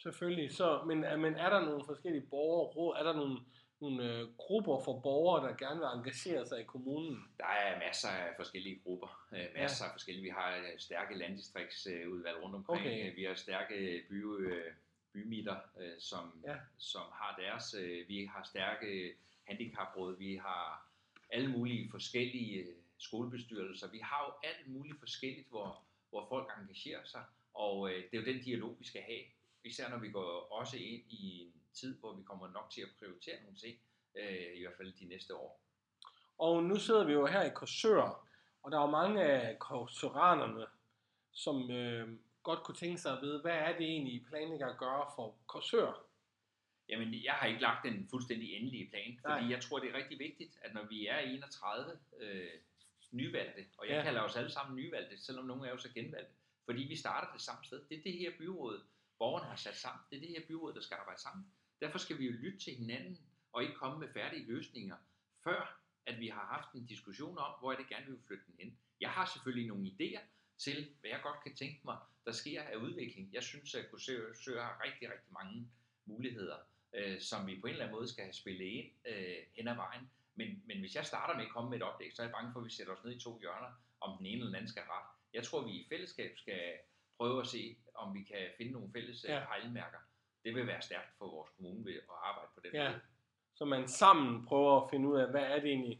Selvfølgelig. 0.03 0.51
Så, 0.55 0.83
men, 0.87 1.03
er- 1.03 1.17
men 1.17 1.35
er 1.35 1.49
der 1.49 1.65
nogle 1.65 1.85
forskellige 1.85 2.25
borgerråd? 2.29 2.95
Er 2.99 3.03
der 3.03 3.13
nogle, 3.13 3.37
nogle 3.81 4.03
øh, 4.13 4.27
grupper 4.37 4.79
for 4.85 4.99
borgere, 4.99 5.47
der 5.49 5.55
gerne 5.57 5.79
vil 5.79 5.89
engagere 5.95 6.45
sig 6.47 6.59
i 6.61 6.63
kommunen? 6.63 7.23
Der 7.37 7.45
er 7.45 7.79
masser 7.79 8.09
af 8.09 8.33
forskellige 8.35 8.79
grupper, 8.83 9.27
øh, 9.33 9.45
masser 9.55 9.85
af 9.85 9.91
forskellige. 9.93 10.23
Vi 10.23 10.29
har 10.29 10.55
øh, 10.57 10.63
stærke 10.79 11.17
landdistriktsudvalg 11.17 12.43
rundt 12.43 12.55
omkring. 12.55 12.81
Okay. 12.81 12.99
Okay. 13.01 13.15
Vi 13.15 13.23
har 13.23 13.33
stærke 13.33 14.03
by, 14.09 14.23
øh, 14.23 14.71
bymidter, 15.13 15.57
øh, 15.79 15.91
som, 15.99 16.41
Ja. 16.45 16.51
ja. 16.51 16.57
som 16.77 17.01
har 17.11 17.35
deres. 17.41 17.73
øh, 17.73 18.07
Vi 18.07 18.25
har 18.25 18.43
stærke 18.43 19.13
handicapråd. 19.43 20.17
Vi 20.17 20.35
har 20.35 20.89
alle 21.29 21.47
mulige 21.51 21.89
forskellige 21.91 22.59
øh, 22.59 22.75
skolebestyrelser. 22.97 23.91
Vi 23.91 23.99
har 24.03 24.25
jo 24.27 24.47
alt 24.49 24.67
muligt 24.67 24.99
forskelligt, 24.99 25.49
hvor, 25.49 25.81
hvor 26.09 26.25
folk 26.29 26.47
engagerer 26.61 27.03
sig. 27.05 27.23
Og 27.53 27.89
øh, 27.89 27.95
det 28.11 28.17
er 28.17 28.21
jo 28.21 28.33
den 28.33 28.43
dialog, 28.43 28.75
vi 28.79 28.85
skal 28.85 29.01
have. 29.01 29.19
Især 29.63 29.89
når 29.89 29.97
vi 29.97 30.11
går 30.11 30.47
også 30.51 30.77
ind 30.77 31.03
i 31.11 31.41
en 31.41 31.53
tid, 31.73 31.99
hvor 31.99 32.13
vi 32.15 32.23
kommer 32.23 32.47
nok 32.51 32.69
til 32.71 32.81
at 32.81 32.87
prioritere 32.99 33.41
nogle 33.43 33.57
ting. 33.57 33.77
Øh, 34.15 34.57
I 34.57 34.61
hvert 34.61 34.77
fald 34.77 34.93
de 34.93 35.05
næste 35.05 35.35
år. 35.35 35.61
Og 36.37 36.63
nu 36.63 36.75
sidder 36.75 37.05
vi 37.05 37.13
jo 37.13 37.25
her 37.25 37.43
i 37.43 37.49
Korsør, 37.55 38.27
og 38.63 38.71
der 38.71 38.77
er 38.77 38.81
jo 38.81 38.89
mange 38.91 39.23
af 39.23 39.59
korsoranerne, 39.59 40.65
som 41.31 41.71
øh, 41.71 42.17
godt 42.43 42.63
kunne 42.63 42.75
tænke 42.75 42.97
sig 42.97 43.13
at 43.17 43.21
vide, 43.21 43.41
hvad 43.41 43.51
er 43.51 43.77
det 43.77 43.85
egentlig, 43.85 44.13
I 44.13 44.25
planlægger 44.29 44.67
at 44.67 44.77
gøre 44.77 45.05
for 45.15 45.37
Korsør? 45.47 46.05
Jamen, 46.89 47.23
jeg 47.23 47.33
har 47.33 47.47
ikke 47.47 47.61
lagt 47.61 47.85
den 47.85 48.07
fuldstændig 48.09 48.53
endelige 48.53 48.89
plan, 48.89 49.19
fordi 49.21 49.41
Nej. 49.41 49.51
jeg 49.51 49.61
tror, 49.61 49.79
det 49.79 49.89
er 49.89 49.97
rigtig 49.97 50.19
vigtigt, 50.19 50.57
at 50.61 50.73
når 50.73 50.83
vi 50.85 51.07
er 51.07 51.19
31 51.19 51.99
øh, 52.19 52.49
nyvalgte, 53.11 53.65
og 53.77 53.87
jeg 53.87 53.95
Ja. 53.95 54.03
kalder 54.03 54.21
os 54.21 54.35
alle 54.35 54.51
sammen 54.51 54.75
nyvalgte, 54.75 55.17
selvom 55.25 55.45
nogle 55.45 55.67
er 55.67 55.71
jo 55.71 55.77
så 55.77 55.89
genvalgte, 55.93 56.33
fordi 56.65 56.81
vi 56.83 56.95
starter 56.95 57.31
det 57.33 57.41
samme 57.41 57.65
sted. 57.65 57.85
Det 57.89 57.97
er 57.97 58.01
det 58.03 58.13
her 58.13 58.31
byråd, 58.37 58.83
borgerne 59.19 59.45
har 59.45 59.55
sat 59.55 59.77
sammen. 59.77 60.03
Det 60.09 60.15
er 60.15 60.21
det 60.21 60.29
her 60.29 60.47
byråd, 60.47 60.73
der 60.73 60.81
skal 60.81 60.95
arbejde 60.95 61.21
sammen. 61.21 61.45
Derfor 61.81 61.97
skal 61.97 62.17
vi 62.19 62.25
jo 62.25 62.31
lytte 62.31 62.59
til 62.59 62.75
hinanden, 62.75 63.19
og 63.53 63.63
ikke 63.63 63.75
komme 63.75 63.99
med 63.99 64.13
færdige 64.13 64.45
løsninger, 64.45 64.95
før 65.43 65.79
at 66.05 66.19
vi 66.19 66.27
har 66.27 66.45
haft 66.45 66.73
en 66.73 66.85
diskussion 66.85 67.37
om, 67.37 67.51
hvor 67.59 67.71
er 67.71 67.77
det 67.77 67.87
gerne 67.87 68.05
vi 68.05 68.11
vil 68.11 68.21
flytte 68.27 68.43
den 68.47 68.55
hen. 68.59 68.77
Jeg 69.01 69.09
har 69.09 69.25
selvfølgelig 69.25 69.67
nogle 69.67 69.87
idéer 69.87 70.21
til, 70.57 70.87
hvad 70.99 71.09
jeg 71.09 71.19
godt 71.23 71.43
kan 71.43 71.55
tænke 71.55 71.79
mig, 71.85 71.97
der 72.25 72.31
sker 72.31 72.61
af 72.63 72.75
udvikling. 72.75 73.33
Jeg 73.33 73.43
synes, 73.43 73.75
at 73.75 73.91
Korsør 73.91 74.61
har 74.61 74.81
rigtig, 74.85 75.11
rigtig 75.11 75.33
mange 75.33 75.71
muligheder, 76.05 76.57
øh, 76.93 77.21
som 77.21 77.47
vi 77.47 77.59
på 77.59 77.67
en 77.67 77.73
eller 77.73 77.85
anden 77.85 77.97
måde 77.97 78.07
skal 78.07 78.23
have 78.23 78.33
spillet 78.33 78.65
ind 78.65 78.91
øh, 79.05 79.37
hen 79.55 79.67
ad 79.67 79.75
vejen. 79.75 80.09
Men, 80.35 80.63
men 80.65 80.79
hvis 80.79 80.95
jeg 80.95 81.05
starter 81.05 81.35
med 81.35 81.45
at 81.45 81.51
komme 81.51 81.69
med 81.69 81.77
et 81.77 81.83
oplæg, 81.83 82.13
så 82.13 82.21
er 82.21 82.25
jeg 82.25 82.33
bange 82.33 82.53
for, 82.53 82.59
at 82.59 82.65
vi 82.65 82.71
sætter 82.71 82.93
os 82.93 83.03
ned 83.03 83.15
i 83.15 83.19
to 83.19 83.39
hjørner, 83.39 83.71
om 84.01 84.17
den 84.17 84.25
ene 84.25 84.35
eller 84.35 84.45
den 84.45 84.55
anden 84.55 84.69
skal 84.69 84.83
ret. 84.83 85.09
Jeg 85.33 85.43
tror, 85.43 85.67
vi 85.67 85.71
i 85.71 85.87
fællesskab 85.89 86.37
skal 86.37 86.73
prøve 87.19 87.39
at 87.41 87.47
se, 87.47 87.75
om 87.95 88.13
vi 88.15 88.23
kan 88.23 88.37
finde 88.57 88.71
nogle 88.71 88.89
fælles 88.93 89.23
Ja. 89.27 89.39
ja. 89.39 89.45
pejlemærker. 89.45 89.97
Det 90.43 90.55
vil 90.55 90.67
være 90.67 90.81
stærkt 90.81 91.17
for 91.17 91.25
vores 91.31 91.49
kommune 91.55 91.85
ved 91.85 91.93
at 91.93 92.01
arbejde 92.23 92.49
på 92.55 92.59
den 92.63 92.71
Ja. 92.73 92.89
måde. 92.89 93.01
Så 93.55 93.65
man 93.65 93.87
sammen 93.87 94.45
prøver 94.45 94.81
at 94.81 94.89
finde 94.89 95.09
ud 95.09 95.17
af, 95.19 95.29
hvad 95.31 95.41
er 95.43 95.59
det 95.59 95.69
egentlig, 95.69 95.99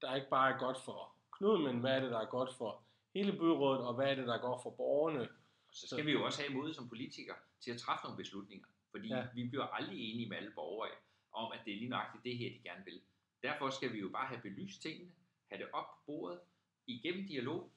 der 0.00 0.14
ikke 0.14 0.28
bare 0.28 0.54
er 0.54 0.58
godt 0.58 0.78
for 0.84 1.14
Knud, 1.32 1.58
men 1.62 1.80
hvad 1.80 1.90
er 1.96 2.00
det, 2.00 2.10
der 2.10 2.20
er 2.20 2.30
godt 2.30 2.54
for 2.54 2.82
hele 3.14 3.32
byrådet, 3.32 3.86
og 3.86 3.94
hvad 3.94 4.06
er 4.10 4.14
det, 4.14 4.26
der 4.26 4.34
er 4.34 4.40
godt 4.40 4.62
for 4.62 4.70
borgerne. 4.70 5.20
Og 5.68 5.74
så 5.74 5.86
skal 5.88 6.06
vi 6.06 6.12
jo 6.12 6.24
også 6.24 6.42
have 6.42 6.54
mod 6.54 6.74
som 6.74 6.88
politikere 6.88 7.36
til 7.60 7.70
at 7.72 7.78
træffe 7.78 8.04
nogle 8.04 8.16
beslutninger. 8.16 8.66
Fordi 8.90 9.08
ja. 9.08 9.26
vi 9.34 9.48
bliver 9.48 9.66
aldrig 9.66 9.98
enige 10.12 10.28
med 10.28 10.36
alle 10.36 10.50
borgere 10.54 10.90
om, 11.32 11.52
at 11.52 11.58
det 11.64 11.72
er 11.74 11.76
lige 11.78 11.88
nøjagtigt 11.88 12.24
det 12.24 12.38
her, 12.38 12.48
de 12.52 12.60
gerne 12.62 12.84
vil. 12.84 13.00
Derfor 13.42 13.70
skal 13.70 13.92
vi 13.92 13.98
jo 13.98 14.08
bare 14.08 14.26
have 14.26 14.40
belyst 14.40 14.82
tingene, 14.82 15.12
have 15.50 15.62
det 15.62 15.68
op 15.72 15.84
på 15.94 15.98
bordet, 16.06 16.40
igennem 16.86 17.26
dialog, 17.28 17.70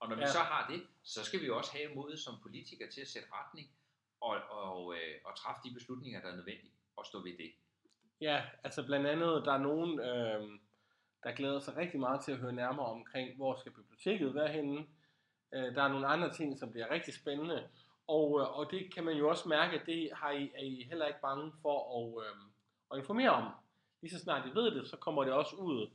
og 0.00 0.08
når 0.08 0.16
vi 0.16 0.22
Ja. 0.22 0.26
så 0.32 0.38
har 0.38 0.66
det, 0.70 0.86
så 1.02 1.24
skal 1.24 1.40
vi 1.40 1.46
jo 1.46 1.56
også 1.58 1.72
have 1.72 1.94
mod 1.94 2.16
som 2.16 2.34
politikere 2.42 2.90
til 2.90 3.00
at 3.00 3.08
sætte 3.08 3.28
retning 3.32 3.70
og, 4.20 4.36
og, 4.50 4.94
øh, 4.94 5.14
og 5.24 5.36
træffe 5.36 5.60
de 5.68 5.74
beslutninger, 5.74 6.20
der 6.20 6.28
er 6.28 6.36
nødvendige, 6.36 6.72
og 6.96 7.06
stå 7.06 7.22
ved 7.22 7.32
det. 7.38 7.52
Ja, 8.20 8.42
altså 8.64 8.86
blandt 8.86 9.06
andet, 9.06 9.42
der 9.44 9.52
er 9.52 9.58
nogen, 9.58 10.00
øh, 10.00 10.58
der 11.24 11.32
glæder 11.32 11.60
sig 11.60 11.76
rigtig 11.76 12.00
meget 12.00 12.20
til 12.24 12.32
at 12.32 12.38
høre 12.38 12.52
nærmere 12.52 12.86
omkring, 12.86 13.36
hvor 13.36 13.56
skal 13.60 13.72
biblioteket 13.72 14.34
være 14.34 14.48
henne. 14.52 14.86
Øh, 15.54 15.74
der 15.74 15.82
er 15.82 15.88
nogle 15.88 16.06
andre 16.06 16.32
ting, 16.34 16.58
som 16.58 16.72
bliver 16.72 16.90
rigtig 16.90 17.14
spændende. 17.14 17.68
Og, 18.06 18.40
øh, 18.40 18.58
og 18.58 18.70
det 18.70 18.94
kan 18.94 19.04
man 19.04 19.16
jo 19.16 19.28
også 19.28 19.48
mærke, 19.48 19.80
at 19.80 19.86
det 19.86 20.10
har 20.12 20.30
I, 20.30 20.50
er 20.54 20.62
I 20.62 20.82
heller 20.88 21.06
ikke 21.06 21.20
bange 21.20 21.52
for 21.62 21.78
at, 21.98 22.24
øh, 22.26 22.36
at 22.92 22.98
informere 22.98 23.30
om. 23.30 23.52
Lige 24.02 24.12
så 24.12 24.18
snart 24.18 24.46
I 24.48 24.54
ved 24.54 24.70
det, 24.70 24.88
så 24.88 24.96
kommer 24.96 25.24
det 25.24 25.32
også 25.32 25.56
ud, 25.56 25.90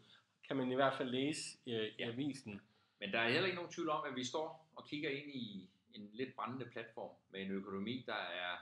kan 0.48 0.58
man 0.58 0.72
i 0.72 0.75
hvert 0.75 0.93
fald 0.98 1.10
læse 1.10 1.58
øh, 1.67 1.74
i 1.74 1.91
Ja. 2.00 2.08
avisen. 2.08 2.62
Men 3.01 3.12
der 3.12 3.20
er 3.20 3.29
heller 3.29 3.46
ikke 3.46 3.55
nogen 3.55 3.72
tvivl 3.72 3.89
om, 3.89 4.03
at 4.12 4.15
vi 4.15 4.24
står 4.24 4.70
og 4.75 4.88
kigger 4.88 5.10
ind 5.10 5.29
i 5.36 5.70
en 5.93 6.10
lidt 6.13 6.36
brændende 6.36 6.65
platform 6.65 7.15
med 7.29 7.41
en 7.41 7.51
økonomi, 7.51 8.03
der 8.08 8.15
er 8.15 8.58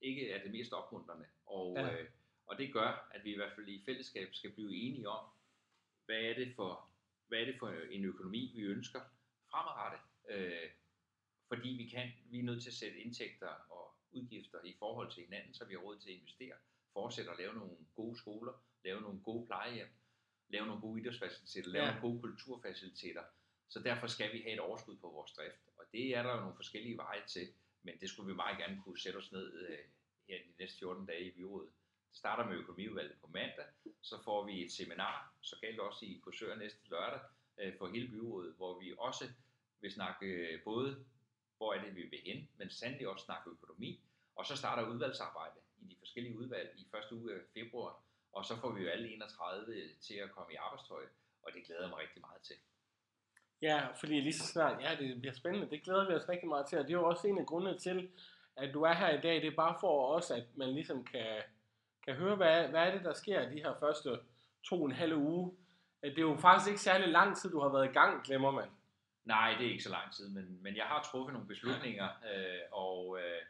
ikke 0.00 0.30
er 0.30 0.42
det 0.42 0.50
mest 0.52 0.72
opmuntrende. 0.72 1.26
Og, 1.46 1.76
Ja. 1.76 2.00
øh, 2.02 2.08
og 2.46 2.58
det 2.58 2.72
gør, 2.72 3.08
at 3.14 3.24
vi 3.24 3.32
i 3.32 3.36
hvert 3.36 3.52
fald 3.54 3.68
i 3.68 3.84
fællesskab 3.84 4.34
skal 4.34 4.52
blive 4.52 4.74
enige 4.76 5.08
om, 5.08 5.26
hvad 6.06 6.20
er 6.20 6.34
det 6.34 6.54
for, 6.56 6.90
hvad 7.28 7.38
er 7.40 7.44
det 7.44 7.56
for 7.58 7.68
en 7.68 8.04
økonomi, 8.04 8.52
vi 8.54 8.62
ønsker 8.62 9.00
fremadrettet. 9.50 10.00
Øh, 10.28 10.70
fordi 11.48 11.68
vi 11.68 11.88
kan, 11.88 12.12
vi 12.24 12.38
er 12.38 12.42
nødt 12.42 12.62
til 12.62 12.70
at 12.70 12.74
sætte 12.74 12.98
indtægter 12.98 13.48
og 13.48 13.94
udgifter 14.10 14.58
i 14.64 14.74
forhold 14.78 15.10
til 15.12 15.24
hinanden, 15.24 15.54
så 15.54 15.64
vi 15.64 15.74
har 15.74 15.80
råd 15.80 15.98
til 15.98 16.10
at 16.10 16.16
investere, 16.16 16.56
fortsætte 16.92 17.30
at 17.30 17.38
lave 17.38 17.54
nogle 17.54 17.76
gode 17.96 18.16
skoler, 18.18 18.52
lave 18.84 19.00
nogle 19.00 19.20
gode 19.22 19.46
plejehjem, 19.46 19.88
lave 20.50 20.66
nogle 20.66 20.80
gode 20.80 21.00
idrætsfaciliteter, 21.00 21.70
lave 21.70 21.84
Ja. 21.84 21.90
nogle 21.90 22.00
gode 22.08 22.20
kulturfaciliteter. 22.22 23.22
Så 23.68 23.80
derfor 23.80 24.06
skal 24.06 24.32
vi 24.32 24.38
have 24.42 24.52
et 24.54 24.60
overskud 24.60 24.96
på 24.96 25.08
vores 25.10 25.32
drift. 25.32 25.60
Og 25.78 25.84
det 25.92 26.16
er 26.16 26.22
der 26.22 26.30
jo 26.34 26.40
nogle 26.40 26.56
forskellige 26.56 26.96
veje 26.96 27.22
til, 27.26 27.48
men 27.82 27.98
det 28.00 28.10
skulle 28.10 28.26
vi 28.26 28.34
meget 28.36 28.58
gerne 28.58 28.80
kunne 28.84 28.98
sætte 28.98 29.16
os 29.16 29.32
ned 29.32 29.68
øh, 29.68 29.78
her 30.28 30.38
de 30.38 30.52
næste 30.58 30.78
14 30.78 31.06
dage 31.06 31.24
i 31.24 31.30
byrådet. 31.30 31.70
Det 32.10 32.16
starter 32.18 32.44
med 32.50 32.56
økonomiudvalget 32.56 33.16
på 33.20 33.26
mandag, 33.26 33.66
så 34.00 34.22
får 34.24 34.46
vi 34.46 34.64
et 34.64 34.72
seminar, 34.72 35.34
så 35.40 35.56
galt 35.60 35.80
også 35.80 36.04
i 36.06 36.20
Korsør 36.24 36.54
næste 36.56 36.88
lørdag, 36.88 37.20
øh, 37.58 37.78
for 37.78 37.88
hele 37.88 38.08
byrådet, 38.08 38.54
hvor 38.54 38.78
vi 38.80 38.94
også 38.98 39.24
vil 39.80 39.92
snakke 39.92 40.26
øh, 40.26 40.62
både, 40.64 41.04
hvor 41.56 41.74
er 41.74 41.84
det, 41.84 41.96
vi 41.96 42.02
vil 42.02 42.20
hen, 42.24 42.48
men 42.56 42.70
sandelig 42.70 43.08
også 43.08 43.24
snakke 43.24 43.50
økonomi. 43.50 44.00
Og 44.36 44.46
så 44.46 44.56
starter 44.56 44.88
udvalgsarbejde 44.92 45.60
i 45.78 45.86
de 45.86 45.96
forskellige 45.98 46.38
udvalg 46.38 46.74
i 46.78 46.86
første 46.90 47.14
uge 47.14 47.34
af 47.34 47.40
februar, 47.54 48.02
og 48.32 48.44
så 48.44 48.56
får 48.56 48.72
vi 48.72 48.82
jo 48.82 48.88
alle 48.88 49.08
31 49.14 49.74
til 50.00 50.14
at 50.14 50.30
komme 50.30 50.52
i 50.52 50.56
arbejdstøj, 50.56 51.04
og 51.42 51.52
det 51.54 51.66
glæder 51.66 51.80
jeg 51.80 51.90
mig 51.90 51.98
rigtig 51.98 52.20
meget 52.20 52.42
til. 52.42 52.56
Ja, 53.62 53.88
fordi 54.00 54.20
lige 54.20 54.32
så 54.32 54.46
snart, 54.46 54.82
ja, 54.82 54.96
det 54.96 55.20
bliver 55.20 55.34
spændende. 55.34 55.70
Det 55.70 55.82
glæder 55.82 56.08
vi 56.08 56.14
os 56.14 56.28
rigtig 56.28 56.48
meget 56.48 56.66
til, 56.66 56.78
og 56.78 56.84
det 56.84 56.90
er 56.90 56.98
jo 56.98 57.08
også 57.08 57.26
en 57.26 57.38
af 57.38 57.46
grundene 57.46 57.78
til, 57.78 58.10
at 58.56 58.74
du 58.74 58.82
er 58.82 58.92
her 58.92 59.18
i 59.18 59.20
dag. 59.20 59.34
Det 59.42 59.46
er 59.46 59.56
bare 59.56 59.76
for 59.80 60.14
os, 60.14 60.30
at 60.30 60.44
man 60.56 60.74
ligesom 60.74 61.04
kan, 61.04 61.42
kan 62.04 62.14
høre, 62.14 62.36
hvad, 62.36 62.68
hvad 62.68 62.80
er 62.80 62.90
det, 62.94 63.04
der 63.04 63.12
sker 63.12 63.48
de 63.48 63.62
her 63.62 63.74
første 63.80 64.18
to 64.62 64.82
og 64.82 64.86
en 64.86 64.96
halv 64.96 65.16
uge. 65.16 65.56
Det 66.02 66.18
er 66.18 66.22
jo 66.22 66.36
faktisk 66.36 66.68
ikke 66.68 66.80
særlig 66.80 67.08
lang 67.08 67.36
tid, 67.36 67.50
du 67.50 67.60
har 67.60 67.68
været 67.68 67.90
i 67.90 67.92
gang, 67.92 68.24
glemmer 68.24 68.50
man. 68.50 68.68
Nej, 69.24 69.54
det 69.58 69.66
er 69.66 69.70
ikke 69.70 69.82
så 69.82 69.90
lang 69.90 70.12
tid, 70.12 70.28
men, 70.28 70.62
men 70.62 70.76
jeg 70.76 70.84
har 70.84 71.02
truffet 71.02 71.32
nogle 71.32 71.48
beslutninger, 71.48 72.08
øh, 72.34 72.60
og 72.72 73.18
øh, 73.18 73.42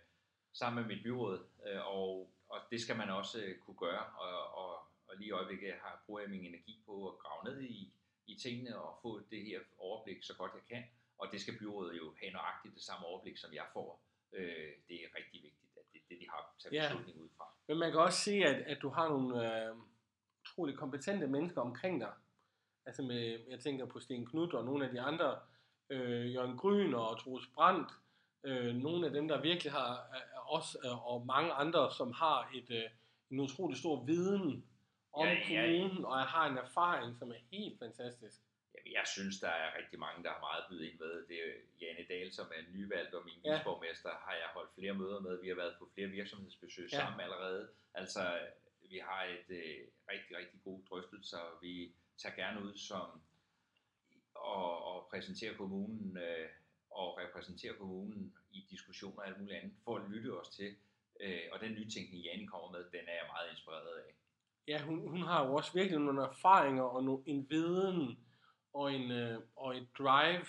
sammen 0.52 0.82
med 0.82 0.94
mit 0.94 1.02
byråd, 1.02 1.44
øh, 1.66 1.86
og, 1.86 2.30
og 2.52 2.58
det 2.70 2.80
skal 2.80 2.96
man 2.96 3.10
også 3.10 3.36
øh, 3.44 3.58
kunne 3.58 3.76
gøre, 3.86 4.04
og, 4.24 4.54
og, 4.62 4.72
og 5.08 5.12
lige 5.18 5.28
i 5.28 5.36
øjeblikket 5.38 5.72
har, 5.82 6.02
bruger 6.06 6.20
jeg 6.20 6.30
min 6.30 6.44
energi 6.46 6.82
på 6.86 7.08
at 7.08 7.18
grave 7.18 7.40
ned 7.48 7.62
i, 7.62 7.92
i 8.26 8.34
tingene 8.44 8.78
og 8.84 8.98
få 9.02 9.20
det 9.30 9.42
her 9.48 9.60
overblik 9.78 10.22
så 10.22 10.34
godt 10.36 10.52
jeg 10.54 10.64
kan, 10.72 10.84
og 11.18 11.26
det 11.32 11.40
skal 11.40 11.58
byrådet 11.58 11.96
jo 11.96 12.14
have 12.20 12.32
nøjagtigt 12.32 12.74
det 12.74 12.82
samme 12.82 13.06
overblik, 13.06 13.36
som 13.38 13.52
jeg 13.54 13.66
får. 13.72 14.02
Øh, 14.32 14.72
det 14.88 14.96
er 15.04 15.08
rigtig 15.18 15.42
vigtigt, 15.42 15.72
at 15.76 15.84
det 15.92 16.00
det, 16.08 16.18
de 16.20 16.26
har 16.30 16.54
taget 16.62 16.74
Ja. 16.74 16.88
beslutning 16.88 17.20
ud 17.24 17.28
fra. 17.36 17.44
Men 17.68 17.78
man 17.78 17.90
kan 17.90 18.00
også 18.00 18.18
se, 18.18 18.32
at, 18.32 18.56
at 18.72 18.78
du 18.82 18.88
har 18.88 19.08
nogle 19.08 19.64
øh, 19.68 19.76
utrolig 20.40 20.76
kompetente 20.78 21.26
mennesker 21.26 21.60
omkring 21.60 22.00
dig. 22.00 22.12
Altså 22.86 23.02
med, 23.02 23.40
jeg 23.48 23.60
tænker 23.60 23.86
på 23.86 24.00
Sten 24.00 24.26
Knud 24.26 24.52
og 24.54 24.64
nogle 24.64 24.84
af 24.86 24.90
de 24.90 25.00
andre, 25.00 25.38
øh, 25.90 26.34
Jørgen 26.34 26.56
Gryn 26.58 26.94
og 26.94 27.18
Troels 27.20 27.46
Brandt, 27.54 27.92
øh, 28.44 28.74
nogle 28.74 29.06
af 29.06 29.12
dem, 29.12 29.28
der 29.28 29.40
virkelig 29.42 29.72
har, 29.72 30.06
også, 30.56 30.78
øh, 30.84 31.06
og 31.10 31.26
mange 31.26 31.52
andre, 31.52 31.82
som 31.98 32.12
har 32.12 32.50
et, 32.54 32.70
øh, 32.70 32.90
en 33.30 33.40
utrolig 33.40 33.76
stor 33.78 34.04
viden 34.04 34.64
om 35.12 35.26
Ja, 35.26 35.32
ja. 35.32 35.66
kommunen, 35.66 36.04
og 36.04 36.16
har 36.36 36.46
en 36.50 36.58
erfaring, 36.58 37.16
som 37.18 37.30
er 37.30 37.40
helt 37.52 37.78
fantastisk. 37.78 38.38
Jamen, 38.74 38.92
jeg 38.92 39.06
synes, 39.14 39.40
der 39.40 39.48
er 39.48 39.78
rigtig 39.78 39.98
mange, 39.98 40.22
der 40.24 40.30
har 40.30 40.40
meget 40.48 40.64
byde 40.70 40.90
ind 40.90 40.98
med. 40.98 41.26
Det 41.28 41.36
er 41.46 41.52
Jane 41.80 42.04
Dahl, 42.08 42.32
som 42.32 42.46
er 42.56 42.62
nyvalgt, 42.76 43.14
og 43.14 43.22
min 43.24 43.34
Ja. 43.44 43.52
viceborgmester 43.52 44.10
har 44.10 44.32
jeg 44.42 44.48
holdt 44.54 44.74
flere 44.74 44.94
møder 44.94 45.20
med. 45.20 45.40
Vi 45.42 45.48
har 45.48 45.54
været 45.54 45.74
på 45.78 45.88
flere 45.94 46.08
virksomhedsbesøg 46.08 46.88
Ja. 46.92 46.96
ja. 46.98 47.02
sammen 47.04 47.20
allerede. 47.20 47.68
Altså, 47.94 48.22
vi 48.90 48.98
har 49.08 49.22
et 49.24 49.48
øh, 49.48 49.78
rigtig, 50.12 50.36
rigtig 50.36 50.60
god 50.64 50.80
drøftelse, 50.90 51.36
og 51.42 51.62
vi 51.62 51.92
tager 52.18 52.34
gerne 52.36 52.62
ud 52.62 52.76
som 52.76 53.06
og, 54.34 54.84
og 54.84 55.06
præsentere 55.10 55.54
kommunen 55.54 56.16
øh, 56.16 56.48
og 56.90 57.18
repræsentere 57.18 57.74
kommunen 57.74 58.34
i 58.52 58.66
diskussioner 58.70 59.16
og 59.16 59.26
alt 59.26 59.40
muligt 59.40 59.58
andet, 59.58 59.76
for 59.84 59.96
at 59.96 60.10
lytte 60.10 60.40
os 60.40 60.48
til. 60.48 60.74
Øh, 61.20 61.40
og 61.52 61.60
den 61.60 61.72
nytænkning, 61.72 62.24
Jane 62.24 62.46
kommer 62.46 62.70
med, 62.70 62.84
den 62.84 63.08
er 63.08 63.12
jeg 63.12 63.26
meget 63.28 63.50
inspireret 63.50 63.96
af. 64.06 64.14
Ja, 64.68 64.82
hun, 64.82 65.08
hun 65.08 65.22
har 65.22 65.46
jo 65.46 65.54
også 65.54 65.72
virkelig 65.72 65.98
nogle 65.98 66.22
erfaringer 66.22 66.82
og 66.82 67.04
no, 67.04 67.18
en 67.26 67.50
viden 67.50 68.18
og, 68.72 68.94
en, 68.94 69.10
øh, 69.10 69.40
og 69.56 69.76
et 69.76 69.88
drive, 69.98 70.46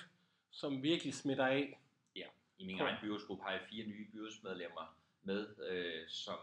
som 0.52 0.84
virkelig 0.84 1.14
smitter 1.14 1.46
af. 1.46 1.82
I 2.62 2.66
min 2.66 2.80
egen 2.80 2.98
byrådsgruppe 3.02 3.44
har 3.44 3.52
jeg 3.52 3.62
fire 3.70 3.86
nye 3.86 4.08
byrådsmedlemmer 4.12 4.98
med, 5.24 5.56
øh, 5.70 6.10
som 6.10 6.40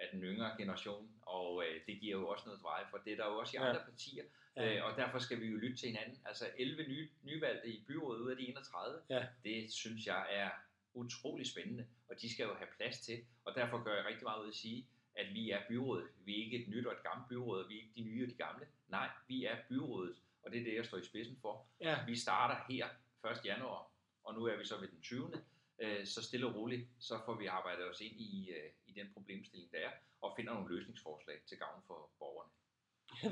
er 0.00 0.10
den 0.12 0.22
yngre 0.22 0.54
generation, 0.58 1.10
og 1.22 1.64
øh, 1.66 1.80
det 1.86 2.00
giver 2.00 2.18
jo 2.20 2.28
også 2.28 2.44
noget 2.46 2.60
drive, 2.62 2.86
for 2.90 2.98
det 2.98 3.12
er 3.12 3.16
der 3.16 3.26
jo 3.26 3.38
også 3.38 3.56
i 3.56 3.60
Ja. 3.60 3.68
andre 3.68 3.84
partier, 3.84 4.24
Ja. 4.56 4.76
øh, 4.76 4.84
og 4.84 4.96
derfor 4.96 5.18
skal 5.18 5.40
vi 5.40 5.46
jo 5.46 5.56
lytte 5.56 5.76
til 5.76 5.88
hinanden. 5.88 6.18
Altså 6.24 6.50
11 6.58 6.82
nye, 6.88 7.08
nyvalgte 7.22 7.68
i 7.68 7.84
byrådet 7.88 8.20
ud 8.20 8.30
af 8.30 8.36
de 8.36 8.48
31, 8.48 9.00
Ja. 9.10 9.26
det 9.44 9.72
synes 9.72 10.06
jeg 10.06 10.26
er 10.30 10.50
utrolig 10.94 11.46
spændende, 11.46 11.86
og 12.08 12.20
de 12.20 12.34
skal 12.34 12.44
jo 12.44 12.54
have 12.54 12.68
plads 12.76 13.00
til, 13.00 13.24
og 13.44 13.54
derfor 13.54 13.84
gør 13.84 13.94
jeg 13.96 14.04
rigtig 14.04 14.22
meget 14.24 14.42
ud 14.42 14.48
at 14.48 14.54
sige, 14.54 14.86
at 15.14 15.34
vi 15.34 15.50
er 15.50 15.60
byrådet. 15.68 16.08
Vi 16.24 16.40
er 16.40 16.44
ikke 16.44 16.62
et 16.62 16.68
nyt 16.68 16.86
og 16.86 16.92
et 16.92 17.02
gammelt 17.02 17.28
byråd, 17.28 17.62
og 17.64 17.68
vi 17.68 17.74
er 17.74 17.78
ikke 17.82 17.92
de 17.96 18.00
nye 18.02 18.24
og 18.24 18.30
de 18.30 18.34
gamle. 18.36 18.66
Nej, 18.88 19.08
vi 19.28 19.44
er 19.44 19.56
byrådet, 19.68 20.16
og 20.42 20.52
det 20.52 20.60
er 20.60 20.64
det, 20.64 20.74
jeg 20.74 20.84
står 20.84 20.98
i 20.98 21.04
spidsen 21.04 21.38
for. 21.42 21.66
Ja, 21.80 22.04
Vi 22.06 22.16
starter 22.16 22.64
her 22.74 22.88
1. 23.30 23.44
januar, 23.44 23.90
og 24.24 24.34
nu 24.34 24.44
er 24.44 24.56
vi 24.56 24.64
så 24.64 24.80
ved 24.80 24.88
den 24.88 25.00
20. 25.02 25.32
Øh, 25.80 26.06
Så 26.06 26.22
stille 26.22 26.46
og 26.46 26.54
roligt, 26.54 26.88
så 27.00 27.14
får 27.24 27.34
vi 27.34 27.46
arbejdet 27.46 27.90
os 27.90 28.00
ind 28.00 28.20
i, 28.20 28.50
øh, 28.50 28.70
i 28.86 28.92
den 28.92 29.06
problemstilling, 29.14 29.72
der 29.72 29.78
er, 29.78 29.90
og 30.20 30.32
finder 30.36 30.54
nogle 30.54 30.76
løsningsforslag 30.76 31.36
til 31.48 31.58
gavn 31.58 31.82
for 31.86 32.10
borgerne. 32.18 32.50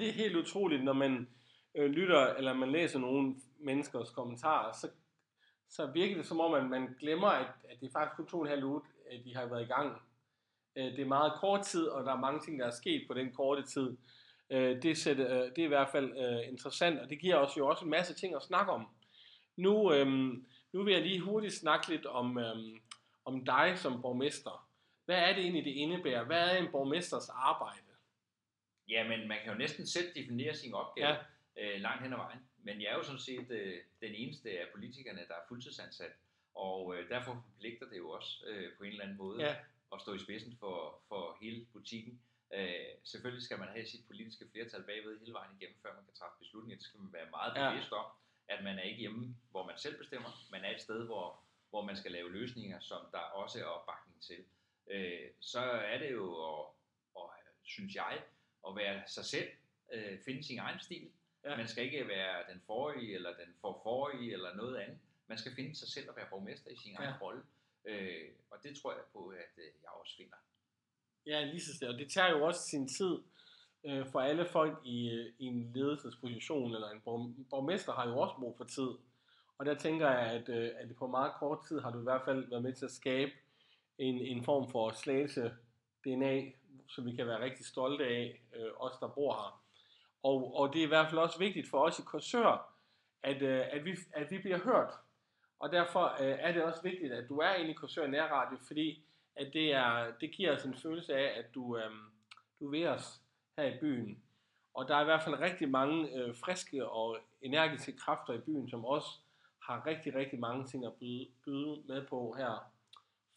det 0.01 0.09
er 0.09 0.13
helt 0.13 0.37
utroligt, 0.37 0.85
når 0.85 0.93
man 0.93 1.29
øh, 1.75 1.91
lytter, 1.91 2.27
eller 2.27 2.53
man 2.55 2.73
læser 2.73 2.99
nogle 2.99 3.35
menneskers 3.59 4.11
kommentarer, 4.11 4.73
så, 4.73 4.91
så 5.69 5.87
virker 5.87 6.17
det 6.17 6.27
som 6.27 6.41
om, 6.41 6.55
at 6.55 6.67
man 6.67 6.97
glemmer, 7.01 7.29
at, 7.29 7.47
at 7.69 7.81
det 7.81 7.87
er 7.87 7.93
faktisk 7.93 8.17
kun 8.17 8.27
to 8.27 8.39
og 8.39 8.45
en 8.45 8.51
halv 8.51 8.65
uge, 8.65 8.81
at 9.11 9.25
de 9.25 9.37
har 9.37 9.47
været 9.47 9.63
i 9.63 9.73
gang. 9.73 10.03
Øh, 10.77 10.85
det 10.85 11.01
er 11.01 11.07
meget 11.07 11.33
kort 11.41 11.65
tid, 11.65 11.87
og 11.87 12.05
der 12.05 12.13
er 12.13 12.21
mange 12.21 12.41
ting, 12.41 12.61
der 12.61 12.67
er 12.67 12.71
sket 12.71 13.05
på 13.09 13.15
den 13.15 13.33
korte 13.33 13.63
tid. 13.63 13.97
Øh, 14.51 14.83
det, 14.83 14.99
sætter, 14.99 15.43
øh, 15.43 15.51
det 15.51 15.59
er 15.59 15.65
i 15.65 15.75
hvert 15.77 15.89
fald 15.89 16.19
øh, 16.19 16.49
interessant, 16.53 16.99
og 16.99 17.11
det 17.11 17.21
giver 17.21 17.37
os 17.37 17.57
jo 17.57 17.69
også 17.69 17.85
en 17.85 17.91
masse 17.91 18.15
ting 18.15 18.35
at 18.35 18.43
snakke 18.43 18.73
om. 18.73 18.87
Nu, 19.57 19.93
øhm, 19.93 20.47
nu 20.77 20.83
vil 20.85 20.93
jeg 20.95 21.03
lige 21.03 21.21
hurtigt 21.21 21.55
snakke 21.55 21.89
lidt 21.89 22.07
om, 22.07 22.39
øhm, 22.39 22.81
om 23.25 23.45
dig 23.45 23.79
som 23.79 24.03
borgmester. 24.03 24.69
Hvad 25.05 25.17
er 25.19 25.33
det 25.35 25.43
egentlig, 25.43 25.65
det 25.65 25.71
indebærer? 25.71 26.25
Hvad 26.25 26.51
er 26.51 26.57
en 26.59 26.71
borgmesters 26.73 27.29
arbejde? 27.29 27.81
Ja, 28.89 29.09
men 29.09 29.29
man 29.29 29.39
kan 29.43 29.53
jo 29.53 29.59
næsten 29.59 29.87
selv 29.87 30.15
definere 30.15 30.55
sin 30.55 30.75
opgave 30.75 31.09
Ja. 31.09 31.17
ja. 31.57 31.75
øh, 31.75 31.81
langt 31.81 32.03
hen 32.03 32.13
ad 32.13 32.19
vejen. 32.19 32.39
Men 32.59 32.81
jeg 32.83 32.89
er 32.89 32.95
jo 32.95 33.03
sådan 33.03 33.19
set 33.21 33.51
øh, 33.51 33.77
den 34.01 34.15
eneste 34.15 34.51
af 34.51 34.67
politikerne, 34.75 35.21
der 35.29 35.35
er 35.35 35.47
fuldtidsansat, 35.49 36.13
og 36.55 36.95
øh, 36.97 37.09
derfor 37.09 37.33
forpligter 37.51 37.87
det 37.89 37.97
jo 37.99 38.11
også 38.11 38.45
øh, 38.47 38.77
på 38.77 38.85
en 38.85 38.91
eller 38.91 39.05
anden 39.05 39.17
måde 39.19 39.43
Ja. 39.45 39.55
at 39.95 40.01
stå 40.01 40.15
i 40.15 40.19
spidsen 40.19 40.57
for, 40.61 41.01
for 41.09 41.37
hele 41.43 41.67
butikken. 41.73 42.21
Øh, 42.55 42.87
selvfølgelig 43.05 43.43
skal 43.45 43.59
man 43.59 43.69
have 43.69 43.87
sit 43.87 44.07
politiske 44.07 44.45
flertal 44.53 44.83
bagved 44.83 45.19
hele 45.21 45.33
vejen 45.33 45.53
igennem, 45.61 45.79
før 45.83 45.95
man 45.95 46.05
kan 46.05 46.15
træffe 46.15 46.39
beslutninger. 46.39 46.77
Det 46.77 46.87
skal 46.87 47.01
man 47.01 47.13
være 47.13 47.31
meget 47.31 47.53
Ja. 47.57 47.71
bevidst 47.71 47.93
om, 47.93 48.07
at 48.49 48.65
man 48.65 48.79
er 48.79 48.83
ikke 48.83 48.99
hjemme, 49.01 49.37
hvor 49.51 49.67
man 49.67 49.79
selv 49.79 49.99
bestemmer. 49.99 50.47
Man 50.51 50.65
er 50.65 50.71
et 50.75 50.81
sted, 50.83 51.05
hvor, 51.07 51.41
hvor 51.71 51.83
man 51.83 51.97
skal 51.97 52.13
lave 52.13 52.33
løsninger, 52.33 52.81
som 52.81 53.07
der 53.13 53.19
også 53.19 53.61
er 53.61 53.65
opbakning 53.65 54.23
til. 54.23 54.45
Øh, 54.91 55.31
så 55.41 55.61
er 55.61 55.99
det 55.99 56.13
jo, 56.13 56.35
at, 56.43 56.67
at, 57.17 57.53
synes 57.63 57.95
jeg, 57.95 58.23
at 58.69 58.77
være 58.77 59.03
sig 59.07 59.25
selv, 59.25 59.49
øh, 59.93 60.19
finde 60.25 60.43
sin 60.45 60.59
egen 60.59 60.81
stil. 60.81 61.11
Ja. 61.45 61.57
Man 61.57 61.69
skal 61.69 61.85
ikke 61.85 62.09
være 62.09 62.53
den 62.53 62.63
forrige, 62.67 63.15
eller 63.15 63.37
den 63.37 63.55
for 63.61 63.81
forrige, 63.83 64.33
eller 64.33 64.55
noget 64.55 64.77
andet. 64.77 64.99
Man 65.27 65.39
skal 65.39 65.55
finde 65.55 65.77
sig 65.77 65.89
selv 65.89 66.11
og 66.11 66.17
være 66.17 66.27
borgmester 66.31 66.71
i 66.71 66.77
sin 66.77 66.93
Ja. 66.93 66.99
egen 66.99 67.21
rolle. 67.21 67.43
Øh, 67.85 68.29
og 68.51 68.63
det 68.63 68.79
tror 68.83 68.93
jeg 68.93 69.03
på, 69.13 69.29
at 69.29 69.53
øh, 69.59 69.65
jeg 69.83 69.91
også 69.91 70.17
finder. 70.17 70.37
Ja, 71.27 71.45
lige 71.45 71.61
så 71.61 71.75
stille. 71.77 71.95
Og 71.95 71.99
det 71.99 72.11
tager 72.11 72.31
jo 72.31 72.47
også 72.47 72.61
sin 72.61 72.89
tid 72.89 73.19
øh, 73.87 74.07
for 74.07 74.21
alle 74.21 74.47
folk 74.47 74.79
i, 74.85 75.11
i 75.39 75.45
en 75.45 75.73
ledelsesposition, 75.75 76.75
eller 76.75 76.91
en 76.91 77.01
borgmester 77.51 77.93
har 77.93 78.09
jo 78.09 78.19
også 78.19 78.35
brug 78.39 78.57
for 78.57 78.65
tid. 78.65 78.91
Og 79.59 79.67
der 79.67 79.75
tænker 79.75 80.11
jeg, 80.11 80.21
at, 80.21 80.49
øh, 80.49 80.71
at 80.77 80.97
på 80.99 81.07
meget 81.07 81.33
kort 81.39 81.59
tid 81.69 81.81
har 81.81 81.91
du 81.91 82.01
i 82.01 82.03
hvert 82.03 82.23
fald 82.25 82.49
været 82.49 82.63
med 82.63 82.73
til 82.73 82.85
at 82.85 82.91
skabe 82.91 83.33
en, 83.99 84.15
en 84.15 84.45
form 84.45 84.69
for 84.69 84.91
slagelse 84.91 85.53
DNA, 86.05 86.43
som 86.89 87.07
vi 87.07 87.17
kan 87.17 87.27
være 87.27 87.45
rigtig 87.45 87.67
stolte 87.67 88.05
af, 88.05 88.41
øh, 88.57 88.71
os 88.77 88.99
der 89.01 89.09
bor 89.09 89.33
her. 89.33 89.63
Og, 90.23 90.57
og 90.57 90.73
det 90.73 90.81
er 90.81 90.85
i 90.85 90.89
hvert 90.89 91.11
fald 91.11 91.19
også 91.19 91.39
vigtigt 91.39 91.69
for 91.71 91.79
os 91.79 91.99
i 91.99 92.03
Korsør, 92.03 92.75
at, 93.23 93.43
øh, 93.43 93.63
at, 93.73 93.85
vi, 93.85 93.97
at 94.13 94.31
vi 94.31 94.39
bliver 94.39 94.59
hørt. 94.59 94.93
Og 95.59 95.73
derfor 95.73 96.23
øh, 96.23 96.37
er 96.41 96.53
det 96.53 96.65
også 96.65 96.83
vigtigt, 96.83 97.13
at 97.13 97.29
du 97.29 97.39
er 97.39 97.55
inde 97.55 97.71
i 97.71 97.75
Korsør 97.75 98.07
Nærradio, 98.07 98.59
fordi 98.67 99.05
at 99.37 99.53
det, 99.53 99.73
er, 99.73 100.13
det 100.21 100.33
giver 100.33 100.57
os 100.57 100.65
en 100.65 100.75
følelse 100.75 101.15
af, 101.15 101.39
at 101.39 101.55
du, 101.55 101.77
øh, 101.77 101.91
du 102.61 102.67
er 102.67 102.71
ved 102.71 102.87
os 102.87 103.23
her 103.57 103.65
i 103.65 103.79
byen. 103.81 104.23
Og 104.75 104.89
der 104.89 104.97
er 104.97 105.01
i 105.01 105.05
hvert 105.05 105.23
fald 105.23 105.41
rigtig 105.41 105.69
mange 105.69 106.13
øh, 106.19 106.35
friske 106.37 106.89
og 106.89 107.19
energiske 107.43 107.93
kræfter 107.93 108.33
i 108.35 108.39
byen, 108.39 108.69
som 108.71 108.85
også 108.85 109.09
har 109.63 109.87
rigtig, 109.87 110.15
rigtig 110.15 110.39
mange 110.39 110.67
ting 110.67 110.87
at 110.87 110.95
byde, 110.95 111.27
byde 111.45 111.83
med 111.89 112.07
på 112.07 112.35
her 112.39 112.73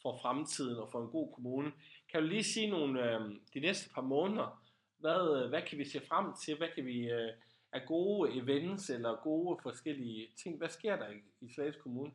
for 0.02 0.20
fremtiden 0.22 0.78
og 0.78 0.92
for 0.92 1.02
en 1.02 1.10
god 1.10 1.34
kommune. 1.34 1.72
Kan 2.12 2.22
du 2.22 2.28
lige 2.28 2.44
sige 2.44 2.70
nogle 2.70 3.14
øh, 3.14 3.22
de 3.54 3.60
næste 3.60 3.90
par 3.94 4.02
måneder, 4.02 4.64
hvad, 4.98 5.44
øh, 5.44 5.50
hvad 5.50 5.62
kan 5.62 5.78
vi 5.78 5.86
se 5.86 6.02
frem 6.08 6.34
til? 6.46 6.58
Hvad 6.58 6.68
kan 6.76 6.86
vi 6.86 7.10
øh, 7.10 7.30
af 7.72 7.82
gode 7.88 8.34
events 8.38 8.90
eller 8.90 9.16
gode 9.16 9.60
forskellige 9.64 10.28
ting? 10.44 10.58
Hvad 10.58 10.70
sker 10.70 10.96
der 10.96 11.10
i, 11.10 11.18
i 11.42 11.54
Slagelse 11.54 11.80
Kommune? 11.80 12.12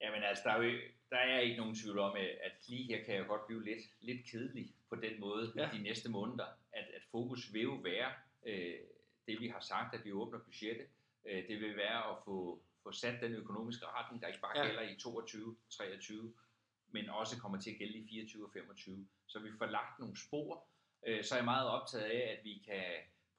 Jamen 0.00 0.22
altså, 0.22 0.42
der 0.46 0.50
er, 0.50 0.62
jo, 0.62 0.78
der 1.10 1.16
er 1.16 1.38
ikke 1.38 1.56
nogen 1.56 1.74
tvivl 1.74 1.98
om, 1.98 2.16
at- 2.16 2.38
at 2.46 2.52
lige 2.68 2.84
her 2.84 3.04
kan 3.04 3.14
jeg 3.14 3.26
godt 3.26 3.46
blive 3.46 3.64
lidt, 3.64 3.82
lidt 4.00 4.30
kedelig 4.30 4.66
på 4.88 4.96
den 4.96 5.20
måde 5.20 5.52
ja. 5.56 5.68
de 5.72 5.82
næste 5.82 6.10
måneder. 6.10 6.44
At, 6.78 6.86
at 6.96 7.02
fokus 7.10 7.52
vil 7.52 7.62
jo 7.62 7.74
være 7.74 8.12
øh, 8.46 8.78
det, 9.26 9.40
vi 9.40 9.48
har 9.48 9.60
sagt, 9.60 9.94
at 9.94 10.04
vi 10.04 10.12
åbner 10.12 10.38
budgettet. 10.38 10.86
Øh, 11.28 11.48
det 11.48 11.60
vil 11.60 11.76
være 11.76 12.10
at 12.10 12.16
få, 12.24 12.62
få 12.82 12.92
sat 12.92 13.22
den 13.22 13.32
økonomiske 13.34 13.86
retning, 13.86 14.22
der 14.22 14.28
ikke 14.28 14.40
bare 14.40 14.58
Ja. 14.58 14.66
gælder 14.66 14.82
i 14.82 14.96
22, 14.96 15.56
23, 15.70 16.34
men 16.88 17.08
også 17.08 17.40
kommer 17.40 17.58
til 17.60 17.70
at 17.70 17.78
gælde 17.78 17.98
i 17.98 18.08
24 18.08 18.46
og 18.46 18.52
25. 18.52 19.08
Så 19.26 19.38
vi 19.38 19.48
får 19.58 19.66
lagt 19.66 19.98
nogle 19.98 20.16
spor. 20.26 20.68
Øh, 21.06 21.24
så 21.24 21.34
er 21.34 21.38
jeg 21.38 21.44
meget 21.44 21.68
optaget 21.68 22.04
af, 22.04 22.36
at 22.38 22.44
vi 22.44 22.62
kan 22.66 22.84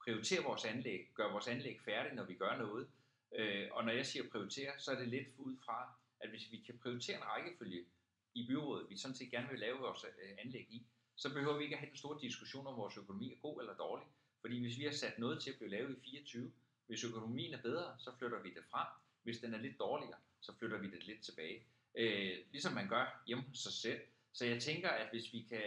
prioritere 0.04 0.42
vores 0.42 0.64
anlæg, 0.64 1.10
gøre 1.14 1.30
vores 1.32 1.48
anlæg 1.48 1.80
færdigt, 1.84 2.14
når 2.14 2.24
vi 2.24 2.34
gør 2.34 2.56
noget. 2.56 2.88
Øh, 3.34 3.68
og 3.72 3.84
når 3.84 3.92
jeg 3.92 4.06
siger 4.06 4.30
prioritere, 4.30 4.78
så 4.78 4.90
er 4.92 4.98
det 4.98 5.08
lidt 5.08 5.28
ud 5.38 5.56
fra, 5.64 5.94
at 6.20 6.30
hvis 6.30 6.52
vi 6.52 6.56
kan 6.66 6.78
prioritere 6.78 7.16
en 7.16 7.24
rækkefølge 7.24 7.84
i 8.34 8.46
byrådet, 8.48 8.90
vi 8.90 8.96
sådan 8.96 9.14
set 9.16 9.30
gerne 9.30 9.48
vil 9.48 9.58
lave 9.58 9.78
vores 9.78 10.04
øh, 10.04 10.30
anlæg 10.38 10.66
i, 10.70 10.86
så 11.18 11.34
behøver 11.34 11.56
vi 11.58 11.64
ikke 11.64 11.76
at 11.76 11.80
have 11.80 11.90
en 11.90 11.96
stor 11.96 12.18
diskussion 12.18 12.66
om 12.66 12.76
vores 12.76 12.96
økonomi 12.96 13.32
er 13.32 13.36
god 13.42 13.60
eller 13.60 13.74
dårlig. 13.74 14.06
Fordi 14.40 14.60
hvis 14.62 14.78
vi 14.78 14.84
har 14.84 14.92
sat 14.92 15.18
noget 15.18 15.42
til 15.42 15.50
at 15.50 15.56
blive 15.56 15.70
lavet 15.70 15.96
i 15.96 16.00
24, 16.10 16.52
hvis 16.86 17.04
økonomien 17.04 17.54
er 17.54 17.62
bedre, 17.62 17.94
så 17.98 18.10
flytter 18.18 18.42
vi 18.42 18.48
det 18.48 18.64
frem. 18.70 18.86
Hvis 19.22 19.38
den 19.38 19.54
er 19.54 19.58
lidt 19.58 19.78
dårligere, 19.78 20.18
så 20.40 20.52
flytter 20.58 20.78
vi 20.78 20.90
det 20.90 21.06
lidt 21.06 21.22
tilbage. 21.22 21.62
Øh, 21.94 22.36
ligesom 22.52 22.72
man 22.72 22.88
gør 22.88 23.22
hjemme 23.26 23.44
hos 23.48 23.58
sig 23.58 23.72
selv. 23.72 24.00
Så 24.32 24.44
jeg 24.44 24.62
tænker, 24.62 24.88
at 24.88 25.10
hvis 25.10 25.32
vi 25.32 25.40
kan, 25.48 25.62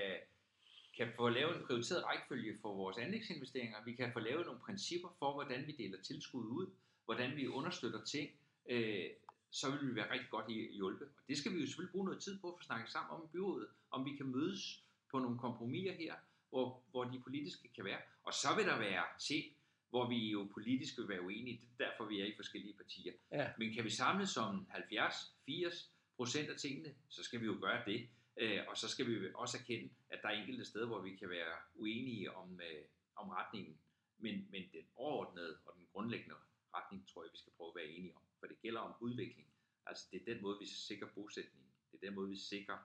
kan 0.97 1.07
få 1.15 1.29
lavet 1.29 1.57
en 1.57 1.65
prioriteret 1.65 2.03
rækkefølge 2.03 2.57
for 2.61 2.75
vores 2.75 2.97
anlægsinvesteringer, 2.97 3.83
vi 3.85 3.93
kan 3.93 4.13
få 4.13 4.19
lavet 4.19 4.45
nogle 4.45 4.61
principper 4.61 5.09
for, 5.19 5.33
hvordan 5.33 5.67
vi 5.67 5.71
deler 5.71 6.01
tilskud 6.01 6.45
ud, 6.45 6.67
hvordan 7.05 7.35
vi 7.35 7.47
understøtter 7.47 8.03
ting, 8.03 8.29
øh, 8.69 9.09
så 9.51 9.71
vil 9.71 9.89
vi 9.89 9.95
være 9.95 10.11
rigtig 10.13 10.29
godt 10.29 10.49
i- 10.49 10.75
hjulpet. 10.75 11.07
Og 11.07 11.23
det 11.27 11.37
skal 11.37 11.53
vi 11.53 11.59
jo 11.59 11.65
selvfølgelig 11.65 11.91
bruge 11.91 12.05
noget 12.05 12.21
tid 12.21 12.39
på 12.39 12.51
at 12.51 12.57
få 12.59 12.63
snakket 12.63 12.91
sammen 12.91 13.11
om 13.11 13.23
i 13.23 13.27
byrådet, 13.33 13.67
om 13.91 14.05
vi 14.05 14.15
kan 14.15 14.25
mødes 14.25 14.83
på 15.11 15.19
nogle 15.19 15.39
kompromiser 15.39 15.93
her, 15.93 16.15
hvor, 16.49 16.83
hvor 16.91 17.03
de 17.03 17.19
politiske 17.19 17.67
kan 17.75 17.85
være. 17.85 18.01
Og 18.23 18.33
så 18.33 18.47
vil 18.57 18.65
der 18.65 18.77
være 18.79 19.03
ting, 19.19 19.45
hvor 19.89 20.09
vi 20.09 20.29
jo 20.31 20.49
politisk 20.53 20.97
vil 20.97 21.07
være 21.07 21.21
uenige. 21.21 21.57
Det 21.57 21.85
er 21.85 21.89
derfor, 21.89 22.05
vi 22.05 22.21
er 22.21 22.25
i 22.25 22.35
forskellige 22.35 22.73
partier. 22.73 23.13
Ja. 23.31 23.51
Men 23.57 23.73
kan 23.73 23.83
vi 23.83 23.89
samles 23.89 24.37
om 24.37 24.67
70-80 24.71 25.89
procent 26.17 26.49
af 26.49 26.57
tingene, 26.57 26.95
så 27.09 27.23
skal 27.23 27.41
vi 27.41 27.45
jo 27.45 27.57
gøre 27.61 27.85
det. 27.85 28.09
Øh, 28.37 28.59
og 28.67 28.77
så 28.77 28.87
skal 28.87 29.07
vi 29.07 29.33
også 29.35 29.57
erkende, 29.57 29.89
at 30.09 30.19
der 30.21 30.29
er 30.29 30.33
enkelte 30.33 30.65
steder, 30.65 30.87
hvor 30.87 31.01
vi 31.01 31.15
kan 31.15 31.29
være 31.29 31.55
uenige 31.75 32.31
om, 32.35 32.61
øh, 32.61 32.83
om 33.15 33.29
retningen. 33.29 33.77
Men, 34.17 34.47
men 34.51 34.61
den 34.73 34.85
overordnede 34.95 35.57
og 35.65 35.73
den 35.77 35.87
grundlæggende 35.93 36.35
retning, 36.75 37.07
tror 37.07 37.23
jeg, 37.23 37.31
vi 37.33 37.37
skal 37.37 37.53
prøve 37.57 37.69
at 37.69 37.75
være 37.75 37.91
enige 37.95 38.15
om. 38.15 38.21
For 38.39 38.47
det 38.47 38.61
gælder 38.61 38.79
om 38.79 38.93
udvikling. 38.99 39.47
Altså 39.85 40.07
det 40.11 40.21
er 40.21 40.33
den 40.33 40.41
måde, 40.41 40.57
vi 40.59 40.65
sikrer 40.65 41.07
bosætningen. 41.15 41.71
Det 41.91 41.97
er 42.01 42.07
den 42.07 42.15
måde, 42.15 42.29
vi 42.29 42.37
sikrer, 42.37 42.77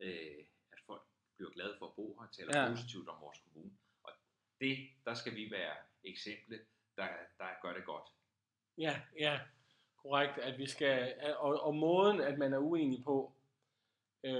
øh, 0.00 0.44
bliver 1.36 1.50
glade 1.50 1.74
for 1.78 1.86
at 1.86 1.94
bo 1.94 2.16
her 2.20 2.26
og 2.28 2.32
taler 2.34 2.62
Ja. 2.62 2.70
positivt 2.70 3.08
om 3.08 3.20
vores 3.20 3.38
kommune. 3.38 3.70
Og 4.02 4.12
det, 4.60 4.88
der 5.04 5.14
skal 5.14 5.34
vi 5.34 5.50
være 5.50 5.76
eksemplet, 6.04 6.60
der, 6.96 7.08
der 7.38 7.48
gør 7.62 7.72
det 7.74 7.84
godt. 7.84 8.08
Ja, 8.78 9.02
ja, 9.18 9.40
korrekt, 9.96 10.38
at 10.38 10.58
vi 10.58 10.66
skal, 10.66 11.14
og, 11.36 11.60
og 11.60 11.74
måden, 11.74 12.20
at 12.20 12.38
man 12.38 12.52
er 12.52 12.58
uenig 12.58 13.04
på, 13.04 13.32
øh, 14.24 14.32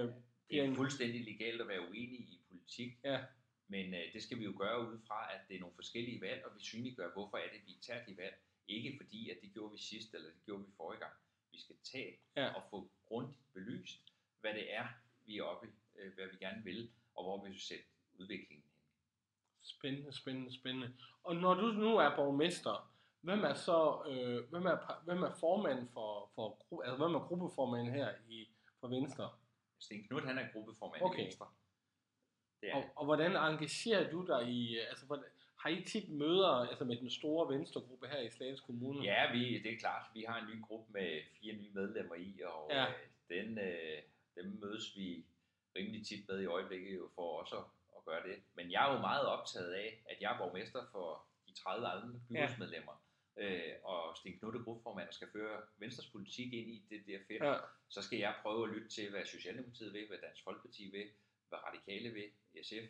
Det 0.51 0.59
er 0.61 0.63
en, 0.65 0.77
fuldstændig 0.77 1.25
legalt 1.25 1.61
at 1.61 1.69
være 1.69 1.81
uenig 1.81 2.21
i 2.21 2.41
politik, 2.49 2.93
ja, 3.05 3.25
men 3.69 3.95
øh, 3.95 4.13
det 4.13 4.23
skal 4.23 4.39
vi 4.39 4.45
jo 4.45 4.55
gøre 4.59 4.81
ud 4.91 4.99
fra, 5.07 5.35
at 5.35 5.41
det 5.49 5.57
er 5.57 5.61
nogle 5.61 5.75
forskellige 5.75 6.21
valg, 6.21 6.45
og 6.45 6.57
vi 6.59 6.65
synliggør, 6.65 7.13
hvorfor 7.13 7.37
er 7.37 7.49
det, 7.53 7.61
vi 7.67 7.79
tager 7.81 8.05
de 8.05 8.17
valg. 8.17 8.37
Ikke 8.69 8.99
fordi, 9.03 9.31
at 9.31 9.39
det 9.43 9.53
gjorde 9.53 9.73
vi 9.73 9.79
sidst, 9.79 10.15
eller 10.15 10.29
det 10.31 10.45
gjorde 10.45 10.65
vi 10.67 10.73
forrige 10.77 11.01
gang. 11.01 11.13
Vi 11.53 11.61
skal 11.61 11.77
tage 11.93 12.19
Ja. 12.37 12.55
og 12.55 12.63
få 12.71 12.91
grundigt 13.09 13.53
belyst, 13.53 14.01
hvad 14.41 14.55
det 14.55 14.75
er, 14.75 14.87
vi 15.27 15.39
er 15.39 15.43
oppe, 15.43 15.69
øh, 15.99 16.15
hvad 16.15 16.25
vi 16.33 16.37
gerne 16.45 16.65
vil, 16.65 16.91
og 17.15 17.25
hvor 17.25 17.45
vi 17.45 17.51
vil 17.51 17.61
sætte 17.61 17.85
udviklingen 18.19 18.63
hen. 18.63 18.63
spændende, 19.63 20.13
spændende, 20.13 20.55
spændende. 20.55 20.93
Og 21.23 21.37
når 21.37 21.55
du 21.55 21.67
nu 21.67 21.97
er 21.97 22.17
borgmester, 22.17 22.93
hvem 23.21 23.45
er 23.45 23.55
så, 23.55 24.03
øh, 24.09 24.51
hvem, 24.51 24.67
er, 24.67 25.03
hvem 25.05 25.23
er 25.23 25.35
formand 25.41 25.89
for, 25.89 26.31
for 26.35 26.83
altså 26.83 26.97
hvem 26.97 27.15
er 27.15 27.21
gruppeformanden 27.21 27.95
her 27.95 28.15
i, 28.29 28.49
for 28.81 28.89
Venstre? 28.89 29.31
Sten 29.79 30.05
Knud, 30.05 30.21
han 30.21 30.39
er 30.39 30.53
gruppeformand 30.53 31.03
Okay. 31.03 31.19
i 31.19 31.23
Venstre. 31.25 31.47
Det 32.61 32.71
er 32.71 32.75
Og, 32.75 32.85
og 32.97 33.05
hvordan 33.05 33.37
engagerer 33.37 34.11
du 34.11 34.27
dig 34.27 34.49
i, 34.49 34.79
altså 34.79 35.07
hvordan, 35.07 35.25
har 35.57 35.71
I 35.71 35.85
tit 35.85 36.09
møder 36.11 36.49
altså 36.49 36.85
med 36.85 36.97
den 36.97 37.11
store 37.11 37.55
Venstregruppe 37.55 38.07
her 38.09 38.21
i 38.21 38.31
Slagelse 38.31 38.63
Kommune? 38.67 39.05
Ja, 39.05 39.33
vi, 39.33 39.63
det 39.63 39.73
er 39.73 39.79
klart. 39.79 40.07
Vi 40.15 40.23
har 40.29 40.41
en 40.41 40.49
ny 40.55 40.63
gruppe 40.63 40.93
med 40.93 41.21
fire 41.41 41.55
nye 41.55 41.71
medlemmer 41.75 42.15
i, 42.15 42.41
og 42.45 42.71
ja. 42.71 42.87
øh, 42.89 42.95
den, 43.29 43.59
øh, 43.59 44.03
dem 44.37 44.59
mødes 44.63 44.97
vi 44.97 45.25
rimelig 45.77 46.07
tit 46.07 46.29
med 46.29 46.41
i 46.43 46.47
øjeblikket 46.47 46.97
jo 46.97 47.09
for 47.15 47.41
også 47.41 47.57
at, 47.57 47.65
at 47.97 48.05
gøre 48.05 48.23
det. 48.29 48.43
Men 48.55 48.71
jeg 48.73 48.89
er 48.89 48.95
jo 48.95 49.01
meget 49.01 49.27
optaget 49.27 49.73
af, 49.73 50.03
at 50.07 50.17
jeg 50.21 50.35
er 50.35 50.39
borgmester 50.39 50.87
for 50.93 51.27
de 51.49 51.55
30 51.55 51.87
andre 51.87 52.21
byrådsmedlemmer. 52.29 53.03
Øh, 53.37 53.73
og 53.85 54.17
Sten 54.17 54.39
Knudt 54.39 54.57
er 54.57 54.63
gruppeformand 54.63 55.09
og 55.09 55.15
skal 55.15 55.29
føre 55.33 55.63
Venstres 55.79 56.11
politik 56.11 56.53
ind 56.53 56.69
i 56.71 56.87
det 56.91 57.07
der 57.07 57.19
felt. 57.29 57.45
ja. 57.45 57.57
Så 57.89 58.03
skal 58.03 58.19
jeg 58.19 58.35
prøve 58.43 58.69
at 58.69 58.75
lytte 58.75 58.89
til, 58.89 59.11
hvad 59.11 59.25
Socialdemokratiet 59.25 59.93
vil, 59.93 60.07
hvad 60.09 60.19
Dansk 60.19 60.45
Folkeparti 60.45 60.91
vil, 60.91 61.09
hvad 61.49 61.59
Radikale 61.59 62.11
vil, 62.11 62.29
SF 62.63 62.87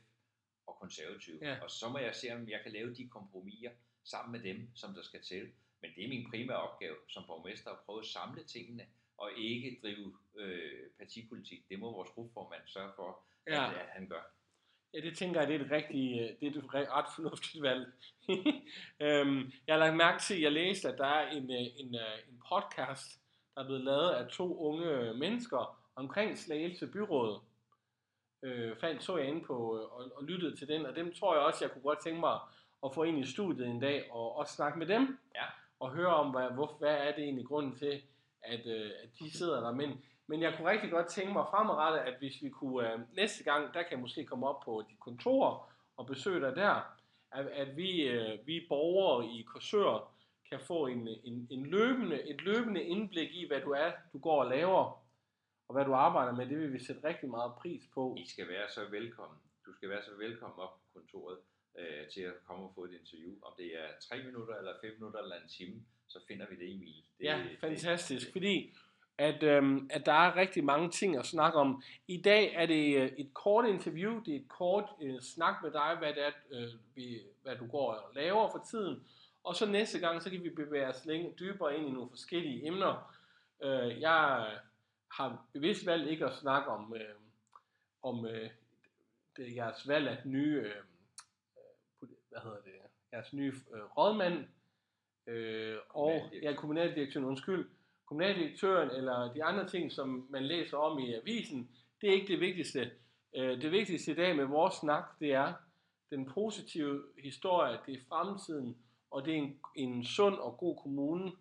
og 0.67 0.77
Konservative. 0.81 1.39
Ja. 1.43 1.63
Og 1.63 1.71
så 1.71 1.89
må 1.89 1.99
jeg 1.99 2.15
se, 2.15 2.31
om 2.31 2.49
jeg 2.49 2.61
kan 2.63 2.73
lave 2.73 2.95
de 2.95 3.09
kompromiser 3.09 3.71
sammen 4.05 4.33
med 4.33 4.53
dem, 4.53 4.71
som 4.75 4.95
der 4.95 5.03
skal 5.03 5.23
til. 5.23 5.53
Men 5.81 5.91
det 5.97 6.05
er 6.05 6.09
min 6.09 6.31
primære 6.31 6.57
opgave 6.57 6.97
som 7.09 7.25
borgmester 7.27 7.71
at 7.71 7.79
prøve 7.87 8.01
at 8.01 8.07
samle 8.07 8.45
tingene, 8.45 8.87
og 9.19 9.31
ikke 9.37 9.79
drive 9.83 10.13
øh, 10.37 10.91
partipolitik. 10.99 11.69
Det 11.69 11.79
må 11.79 11.93
vores 11.93 12.11
gruppeformand 12.11 12.63
sørge 12.67 12.91
for, 12.97 13.19
Ja. 13.47 13.69
at, 13.69 13.75
at 13.75 13.87
han 13.89 14.09
gør. 14.09 14.31
Ja, 14.95 15.01
det 15.01 15.17
tænker 15.19 15.41
jeg, 15.41 15.49
det 15.49 15.57
er 15.61 15.65
et 15.65 15.71
rigtig, 15.71 16.21
øh, 16.21 16.29
det 16.41 16.57
er 16.57 16.59
et 16.61 16.65
re- 16.65 16.93
ret 16.93 17.07
fornuftigt 17.15 17.63
valg. 17.63 17.93
øhm, 19.07 19.53
jeg 19.67 19.75
har 19.75 19.79
lagt 19.79 19.97
mærke 19.97 20.23
til, 20.23 20.35
at 20.35 20.43
jeg 20.43 20.53
læste, 20.53 20.89
at 20.89 20.99
der 20.99 21.07
er 21.07 21.31
en, 21.31 21.51
øh, 21.51 21.67
en, 21.77 21.95
øh, 21.95 22.19
en 22.29 22.43
podcast, 22.49 23.21
der 23.55 23.61
er 23.63 23.67
blevet 23.67 23.85
lavet 23.85 24.11
af 24.11 24.29
to 24.29 24.59
unge 24.59 25.15
mennesker 25.15 25.79
omkring 25.97 26.39
Slagelse 26.39 26.87
Byråd. 26.87 27.41
Øh, 28.43 28.77
fandt 28.77 29.03
så 29.05 29.17
jeg 29.17 29.29
inde 29.29 29.45
på 29.45 29.77
og, 29.79 30.13
og 30.17 30.25
lyttede 30.25 30.57
til 30.57 30.69
den, 30.69 30.87
og 30.87 30.97
dem 30.97 31.15
tror 31.15 31.35
jeg 31.35 31.45
også, 31.45 31.65
jeg 31.65 31.73
kunne 31.73 31.83
godt 31.83 32.03
tænke 32.03 32.21
mig 32.21 32.39
at 32.85 32.95
få 32.95 33.03
ind 33.03 33.19
i 33.19 33.27
studiet 33.33 33.67
en 33.69 33.81
dag 33.81 34.11
og 34.13 34.37
også 34.37 34.55
snakke 34.55 34.79
med 34.79 34.87
dem. 34.87 35.19
Ja. 35.35 35.45
Og 35.81 35.91
høre 35.91 36.15
om, 36.15 36.31
hvad, 36.31 36.51
hvor, 36.51 36.77
hvad 36.79 36.95
er 36.97 37.15
det 37.15 37.25
egentlig 37.25 37.47
grunden 37.47 37.77
til, 37.77 38.03
at, 38.47 38.67
øh, 38.67 38.91
at 39.03 39.09
de 39.19 39.31
sidder 39.31 39.61
der. 39.61 39.73
Men, 39.73 40.05
men 40.27 40.43
jeg 40.43 40.55
kunne 40.57 40.71
rigtig 40.71 40.91
godt 40.91 41.07
tænke 41.07 41.33
mig 41.33 41.45
fremadrettet, 41.51 42.01
at 42.01 42.19
hvis 42.19 42.43
vi 42.43 42.49
kunne 42.49 42.93
øh, 42.93 43.01
næste 43.17 43.45
gang, 43.45 43.75
der 43.75 43.83
kan 43.83 43.93
jeg 43.93 44.01
måske 44.01 44.25
komme 44.25 44.49
op 44.49 44.61
på 44.65 44.85
dit 44.89 45.01
kontor 45.01 45.71
og 45.97 46.07
besøge 46.07 46.41
dig 46.41 46.57
der, 46.57 46.97
at, 47.33 47.47
at 47.47 47.77
vi, 47.77 48.09
øh, 48.09 48.47
vi 48.47 48.67
borgere 48.69 49.27
i 49.27 49.43
Korsør 49.43 50.13
kan 50.51 50.61
få 50.61 50.87
en, 50.87 51.09
en, 51.25 51.47
en 51.51 51.67
løbende, 51.67 52.29
et 52.29 52.41
løbende 52.41 52.83
indblik 52.83 53.35
i, 53.35 53.47
hvad 53.47 53.61
du 53.61 53.71
er, 53.71 53.93
du 54.13 54.19
går 54.19 54.43
og 54.43 54.51
laver, 54.51 55.03
og 55.69 55.75
hvad 55.75 55.85
du 55.85 55.93
arbejder 55.93 56.33
med, 56.33 56.47
det 56.47 56.59
vil 56.59 56.73
vi 56.73 56.79
sætte 56.79 57.05
rigtig 57.05 57.29
meget 57.31 57.53
pris 57.55 57.83
på. 57.95 58.15
I 58.19 58.27
skal 58.27 58.49
være 58.49 58.69
så 58.69 58.85
velkommen. 58.91 59.39
Du 59.67 59.73
skal 59.73 59.89
være 59.89 60.03
så 60.03 60.11
velkommen 60.19 60.59
op 60.59 60.75
på 60.75 60.85
kontoret 60.99 61.39
øh, 61.79 62.09
til 62.09 62.21
at 62.21 62.35
komme 62.47 62.65
og 62.65 62.73
få 62.75 62.85
et 62.85 62.95
interview. 63.01 63.33
Om 63.43 63.53
det 63.57 63.67
er 63.67 63.89
3 64.01 64.23
minutter, 64.23 64.55
eller 64.57 64.73
5 64.81 64.93
minutter, 64.93 65.21
eller 65.21 65.37
en 65.37 65.49
time, 65.49 65.85
så 66.09 66.19
finder 66.29 66.47
vi 66.51 66.57
det, 66.57 66.75
Emil. 66.75 67.03
Det, 67.19 67.25
ja, 67.25 67.45
fantastisk, 67.61 68.27
det, 68.27 68.33
fordi 68.33 68.75
at, 69.19 69.43
øhm, 69.43 69.91
at 69.91 70.07
der 70.07 70.13
er 70.13 70.37
rigtig 70.37 70.65
mange 70.65 70.91
ting 70.91 71.17
at 71.17 71.27
snakke 71.27 71.59
om. 71.59 71.83
I 72.09 72.23
dag 72.23 72.55
er 72.55 72.67
det 72.67 72.97
øh, 72.97 73.13
et 73.19 73.35
kort 73.35 73.69
interview, 73.69 74.23
det 74.23 74.35
er 74.35 74.41
et 74.41 74.49
kort 74.49 74.85
øh, 75.03 75.21
snak 75.21 75.55
med 75.63 75.71
dig, 75.71 75.97
hvad, 75.99 76.09
det 76.09 76.27
er, 76.27 76.31
øh, 76.51 76.69
vi, 76.95 77.21
hvad 77.43 77.57
du 77.57 77.67
går 77.67 77.93
og 77.93 78.15
laver 78.15 78.51
for 78.51 78.65
tiden. 78.71 79.07
Og 79.45 79.57
så 79.57 79.67
næste 79.67 79.99
gang, 79.99 80.23
så 80.23 80.31
kan 80.31 80.45
vi 80.45 80.51
bevæge 80.51 80.87
os 80.87 81.05
længe, 81.05 81.35
dybere 81.39 81.77
ind 81.77 81.89
i 81.89 81.91
nogle 81.91 82.11
forskellige 82.11 82.67
emner. 82.67 83.17
Øh, 83.63 84.01
jeg 84.01 84.51
har 85.09 85.47
bevidst 85.53 85.87
valgt 85.87 86.11
ikke 86.11 86.27
at 86.27 86.37
snakke 86.37 86.69
om, 86.71 86.95
øh, 86.95 87.15
om 88.03 88.27
øh, 88.27 88.51
det, 89.37 89.57
jeres 89.57 89.89
valg 89.89 90.09
af 90.09 90.19
nye, 90.25 90.57
øh, 90.57 90.71
øh 92.03 92.09
hvad 92.29 92.41
hedder 92.41 92.61
det, 92.65 92.73
jeres 93.13 93.33
nye 93.33 93.53
øh, 93.75 93.83
rådmand, 93.83 94.45
øh, 95.27 95.77
og 95.89 96.31
ja, 96.43 96.53
kommunaldirektøren, 96.53 97.27
undskyld, 97.27 97.69
kommunaldirektøren 98.07 98.91
eller 98.91 99.33
de 99.33 99.45
andre 99.45 99.69
ting, 99.69 99.93
som 99.93 100.27
man 100.31 100.45
læser 100.45 100.77
om 100.77 100.99
i 100.99 101.15
avisen, 101.15 101.71
det 102.01 102.09
er 102.09 102.15
ikke 102.15 102.33
det 102.33 102.41
vigtigste. 102.41 102.91
Øh, 103.37 103.63
det 103.63 103.73
vigtigste 103.73 104.13
i 104.13 104.15
dag 104.15 104.37
med 104.37 104.45
vores 104.45 104.75
snak, 104.75 105.05
det 105.21 105.33
er 105.33 105.53
den 106.11 106.27
positive 106.27 107.03
historie, 107.19 107.79
det 107.87 107.95
er 107.95 108.05
fremtiden, 108.09 108.77
og 109.11 109.25
det 109.25 109.33
er 109.33 109.39
en, 109.39 109.61
en 109.77 110.05
sund 110.05 110.35
og 110.35 110.57
god 110.59 110.77
kommune, 110.83 111.33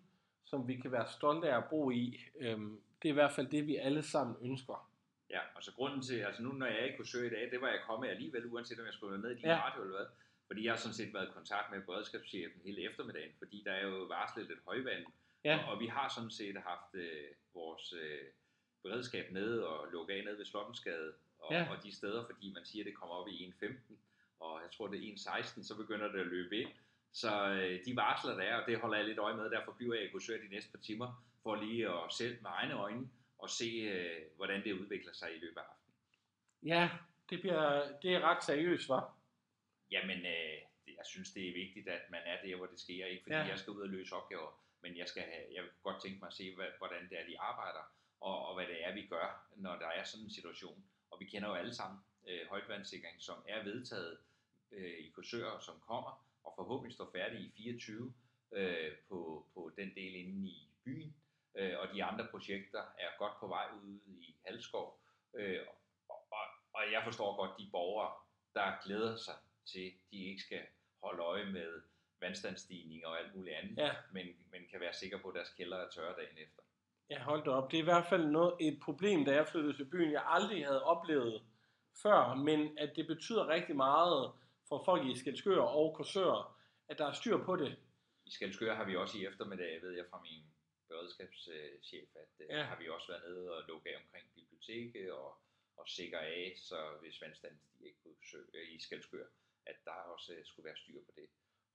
som 0.44 0.68
vi 0.68 0.76
kan 0.76 0.92
være 0.92 1.08
stolte 1.08 1.52
af 1.52 1.56
at 1.56 1.64
bo 1.70 1.90
i. 1.90 2.20
Øhm, 2.40 2.80
det 3.02 3.08
er 3.08 3.12
i 3.12 3.20
hvert 3.20 3.32
fald 3.32 3.46
det, 3.46 3.66
vi 3.66 3.76
alle 3.76 4.02
sammen 4.02 4.36
ønsker. 4.42 4.90
Ja, 5.30 5.40
og 5.54 5.62
så 5.62 5.72
grunden 5.72 6.02
til, 6.02 6.14
altså 6.14 6.42
nu 6.42 6.52
når 6.52 6.66
jeg 6.66 6.84
ikke 6.84 6.96
kunne 6.96 7.08
søge 7.08 7.26
i 7.26 7.30
dag, 7.30 7.50
det 7.50 7.60
var 7.60 7.68
jeg 7.68 7.80
kommet 7.86 8.08
alligevel, 8.08 8.46
uanset 8.46 8.78
om 8.78 8.86
jeg 8.86 8.94
skulle 8.94 9.12
være 9.12 9.22
med 9.22 9.30
i 9.30 9.34
din 9.34 9.44
ja. 9.44 9.66
radio 9.66 9.82
eller 9.82 9.96
hvad. 9.96 10.06
Fordi 10.46 10.64
jeg 10.64 10.72
har 10.72 10.78
sådan 10.78 10.94
set 10.94 11.14
været 11.14 11.28
i 11.28 11.32
kontakt 11.32 11.70
med 11.70 11.82
beredskabschefen 11.82 12.60
hele 12.64 12.90
eftermiddagen, 12.90 13.32
fordi 13.38 13.62
der 13.66 13.72
er 13.72 13.86
jo 13.86 13.96
varslet 13.96 14.46
lidt 14.46 14.64
højvand 14.66 15.06
Ja. 15.46 15.64
Og, 15.66 15.72
og 15.72 15.80
vi 15.80 15.86
har 15.86 16.08
sådan 16.08 16.30
set 16.30 16.56
haft 16.56 16.94
øh, 16.94 17.28
vores 17.54 17.92
øh, 17.92 18.24
beredskab 18.82 19.32
nede 19.32 19.68
og 19.68 19.92
lukket 19.92 20.14
af 20.14 20.24
nede 20.24 20.38
ved 20.38 20.44
Slottensgade 20.44 21.12
og, 21.38 21.52
ja. 21.52 21.66
og 21.70 21.82
de 21.82 21.92
steder, 21.94 22.26
fordi 22.26 22.52
man 22.52 22.64
siger, 22.64 22.82
at 22.84 22.86
det 22.86 22.94
kommer 22.94 23.14
op 23.14 23.28
i 23.28 23.54
1.15, 23.62 23.94
og 24.40 24.60
jeg 24.62 24.70
tror, 24.76 24.86
det 24.86 25.08
er 25.08 25.14
1.16, 25.14 25.62
så 25.62 25.76
begynder 25.76 26.12
det 26.12 26.20
at 26.20 26.26
løbe 26.26 26.56
ind. 26.56 26.70
Så 27.12 27.48
øh, 27.48 27.84
de 27.84 27.96
varsler, 27.96 28.34
der 28.34 28.42
er, 28.42 28.60
og 28.60 28.66
det 28.66 28.78
holder 28.78 28.96
jeg 28.96 29.06
lidt 29.06 29.18
øje 29.18 29.36
med, 29.36 29.50
derfor 29.50 29.72
bliver 29.72 29.94
jeg 29.94 30.04
i 30.04 30.08
Korsør 30.08 30.36
de 30.36 30.48
næste 30.48 30.70
par 30.70 30.78
timer, 30.78 31.24
for 31.42 31.54
lige 31.54 31.88
at 31.88 32.12
selv 32.12 32.42
med 32.42 32.50
egne 32.52 32.74
øjne 32.74 33.08
og 33.38 33.50
se, 33.50 33.64
øh, 33.64 34.22
hvordan 34.36 34.64
det 34.64 34.72
udvikler 34.72 35.12
sig 35.12 35.36
i 35.36 35.38
løbet 35.38 35.56
af 35.56 35.62
aftenen. 35.62 35.94
Ja, 36.62 36.90
det, 37.30 37.40
bliver, 37.40 37.92
det 38.02 38.14
er 38.14 38.20
ret 38.20 38.44
seriøst, 38.44 38.88
var. 38.88 39.15
Jamen, 39.90 40.18
øh, 40.18 40.58
jeg 40.86 41.06
synes, 41.06 41.30
det 41.30 41.48
er 41.48 41.52
vigtigt, 41.52 41.88
at 41.88 42.10
man 42.10 42.22
er 42.26 42.42
der, 42.42 42.56
hvor 42.56 42.66
det 42.66 42.80
sker, 42.80 43.06
ikke 43.06 43.22
fordi 43.22 43.36
ja. 43.36 43.42
jeg 43.42 43.58
skal 43.58 43.72
ud 43.72 43.80
og 43.80 43.88
løse 43.88 44.14
opgaver 44.14 44.66
men 44.86 44.96
jeg, 44.96 45.08
skal 45.08 45.22
have, 45.22 45.44
jeg 45.54 45.62
vil 45.62 45.70
godt 45.82 46.02
tænke 46.02 46.18
mig 46.18 46.26
at 46.26 46.34
se, 46.34 46.54
hvad, 46.54 46.66
hvordan 46.78 47.02
det 47.10 47.20
er, 47.20 47.26
de 47.26 47.40
arbejder, 47.40 47.84
og, 48.20 48.46
og 48.46 48.54
hvad 48.54 48.66
det 48.66 48.84
er, 48.84 48.94
vi 48.94 49.06
gør, 49.06 49.46
når 49.56 49.76
der 49.76 49.86
er 49.86 50.04
sådan 50.04 50.24
en 50.24 50.30
situation. 50.30 50.84
Og 51.10 51.20
vi 51.20 51.24
kender 51.24 51.48
jo 51.48 51.54
alle 51.54 51.74
sammen 51.74 52.00
øh, 52.28 52.48
højtvandssikring, 52.48 53.22
som 53.22 53.38
er 53.48 53.64
vedtaget 53.64 54.18
øh, 54.72 54.98
i 54.98 55.08
Korsør, 55.10 55.58
som 55.58 55.80
kommer, 55.80 56.26
og 56.44 56.52
forhåbentlig 56.56 56.94
står 56.94 57.10
færdig 57.12 57.40
i 57.40 57.52
24 57.56 58.14
øh, 58.52 58.92
på, 59.08 59.46
på 59.54 59.72
den 59.76 59.94
del 59.94 60.14
inde 60.14 60.48
i 60.48 60.70
byen. 60.84 61.16
Øh, 61.54 61.78
og 61.78 61.94
de 61.94 62.04
andre 62.04 62.26
projekter 62.30 62.82
er 62.98 63.18
godt 63.18 63.40
på 63.40 63.46
vej 63.46 63.66
ude 63.82 64.00
i 64.06 64.36
Halskov. 64.44 65.00
Øh, 65.34 65.60
og, 66.08 66.26
og, 66.30 66.46
og 66.72 66.92
jeg 66.92 67.02
forstår 67.04 67.36
godt 67.36 67.58
de 67.58 67.68
borgere, 67.72 68.12
der 68.54 68.82
glæder 68.84 69.16
sig 69.16 69.34
til, 69.66 69.92
de 70.10 70.24
ikke 70.24 70.42
skal 70.42 70.62
holde 71.02 71.22
øje 71.22 71.44
med 71.44 71.82
vandstandsstigning 72.20 73.06
og 73.06 73.18
alt 73.18 73.34
muligt 73.34 73.56
andet, 73.56 73.76
ja. 73.76 73.94
men, 74.12 74.26
men 74.50 74.60
kan 74.70 74.80
være 74.80 74.94
sikker 74.94 75.18
på, 75.18 75.28
at 75.28 75.34
deres 75.34 75.54
kælder 75.56 75.76
er 75.76 75.90
tørre 75.90 76.14
dagen 76.16 76.38
efter. 76.38 76.62
Ja, 77.10 77.22
hold 77.22 77.44
da 77.44 77.50
op. 77.50 77.70
Det 77.70 77.76
er 77.78 77.82
i 77.82 77.90
hvert 77.92 78.06
fald 78.06 78.26
noget, 78.26 78.54
et 78.60 78.80
problem, 78.82 79.24
da 79.24 79.34
jeg 79.34 79.48
flyttede 79.48 79.76
til 79.76 79.84
byen, 79.84 80.12
jeg 80.12 80.22
aldrig 80.26 80.64
havde 80.66 80.82
oplevet 80.84 81.42
før, 82.02 82.34
men 82.34 82.78
at 82.78 82.96
det 82.96 83.06
betyder 83.06 83.48
rigtig 83.48 83.76
meget 83.76 84.32
for 84.68 84.82
folk 84.84 85.06
i 85.06 85.18
Skelskør 85.18 85.60
og 85.60 85.94
Korsør, 85.96 86.58
at 86.88 86.98
der 86.98 87.06
er 87.06 87.12
styr 87.12 87.44
på 87.44 87.56
det. 87.56 87.76
I 88.24 88.30
Skelskør 88.30 88.74
har 88.74 88.84
vi 88.84 88.96
også 88.96 89.18
i 89.18 89.26
eftermiddag, 89.26 89.82
ved 89.82 89.92
jeg 89.96 90.04
fra 90.10 90.20
min 90.22 90.42
beredskabschef, 90.88 92.08
at 92.14 92.34
øh, 92.40 92.46
ja. 92.50 92.62
har 92.62 92.78
vi 92.78 92.88
også 92.88 93.08
været 93.12 93.22
nede 93.28 93.56
og 93.56 93.62
lukke 93.68 93.90
af 93.90 93.96
omkring 94.02 94.26
biblioteket 94.34 95.12
og, 95.12 95.38
og 95.76 95.88
sikre 95.88 96.20
af, 96.26 96.52
så 96.56 96.76
hvis 97.00 97.20
vandstanden 97.22 97.60
stiger 97.60 98.60
i 98.74 98.78
Skelskør, 98.80 99.26
at 99.66 99.76
der 99.84 99.90
også 100.14 100.32
øh, 100.32 100.44
skulle 100.44 100.64
være 100.64 100.76
styr 100.76 101.00
på 101.06 101.12
det. 101.16 101.28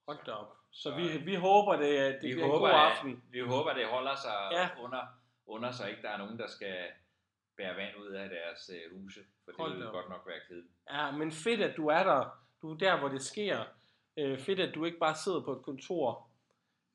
Hold 0.07 0.25
da 0.25 0.31
op. 0.31 0.57
Så, 0.71 0.81
så 0.81 0.95
vi, 0.95 1.17
vi 1.17 1.35
håber, 1.35 1.75
det, 1.75 2.21
det 2.21 2.29
vi 2.29 2.33
bliver 2.33 2.47
håber, 2.47 2.67
en 2.67 2.73
god 2.73 2.91
aften. 2.91 3.11
At, 3.11 3.33
vi 3.33 3.39
håber, 3.39 3.73
det 3.73 3.87
holder 3.87 4.15
sig 4.15 4.49
ja. 4.51 4.69
under, 4.83 5.03
under, 5.45 5.71
så 5.71 5.87
ikke 5.87 6.01
der 6.01 6.09
er 6.09 6.17
nogen, 6.17 6.39
der 6.39 6.47
skal 6.47 6.75
bære 7.57 7.75
vand 7.75 7.95
ud 7.97 8.07
af 8.07 8.29
deres 8.29 8.69
uh, 8.69 9.01
huse, 9.01 9.19
for 9.45 9.51
Hold 9.57 9.71
det 9.71 9.79
vil 9.79 9.87
godt 9.87 10.09
nok 10.09 10.27
være 10.27 10.39
kedeligt. 10.47 10.73
Ja, 10.89 11.11
men 11.11 11.31
fedt, 11.31 11.61
at 11.61 11.77
du 11.77 11.87
er 11.87 12.03
der. 12.03 12.41
Du 12.61 12.71
er 12.73 12.77
der, 12.77 12.99
hvor 12.99 13.07
det 13.07 13.21
sker. 13.21 13.65
Uh, 14.21 14.39
fedt, 14.39 14.59
at 14.59 14.75
du 14.75 14.85
ikke 14.85 14.97
bare 14.97 15.15
sidder 15.15 15.41
på 15.41 15.51
et 15.51 15.63
kontor, 15.63 16.29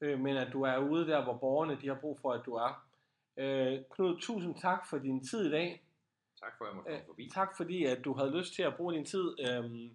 uh, 0.01 0.19
men 0.21 0.37
at 0.37 0.53
du 0.53 0.63
er 0.63 0.79
ude 0.79 1.07
der, 1.07 1.25
hvor 1.25 1.37
borgerne 1.39 1.81
de 1.81 1.89
har 1.89 1.99
brug 2.01 2.19
for, 2.21 2.33
at 2.33 2.47
du 2.47 2.55
er. 2.55 2.87
Uh, 3.37 3.85
Knud, 3.91 4.21
tusind 4.21 4.55
tak 4.61 4.87
for 4.91 4.99
din 4.99 5.27
tid 5.27 5.47
i 5.47 5.51
dag. 5.51 5.83
Tak 6.41 6.53
for, 6.59 6.65
at 6.65 6.69
jeg 6.69 6.77
måtte 6.77 6.91
komme 6.91 7.07
forbi. 7.07 7.31
tak 7.35 7.57
fordi, 7.57 7.85
at 7.85 8.05
du 8.05 8.13
havde 8.15 8.39
lyst 8.39 8.55
til 8.55 8.63
at 8.63 8.77
bruge 8.77 8.95
din 8.95 9.05
tid. 9.05 9.27
Uh, 9.41 9.91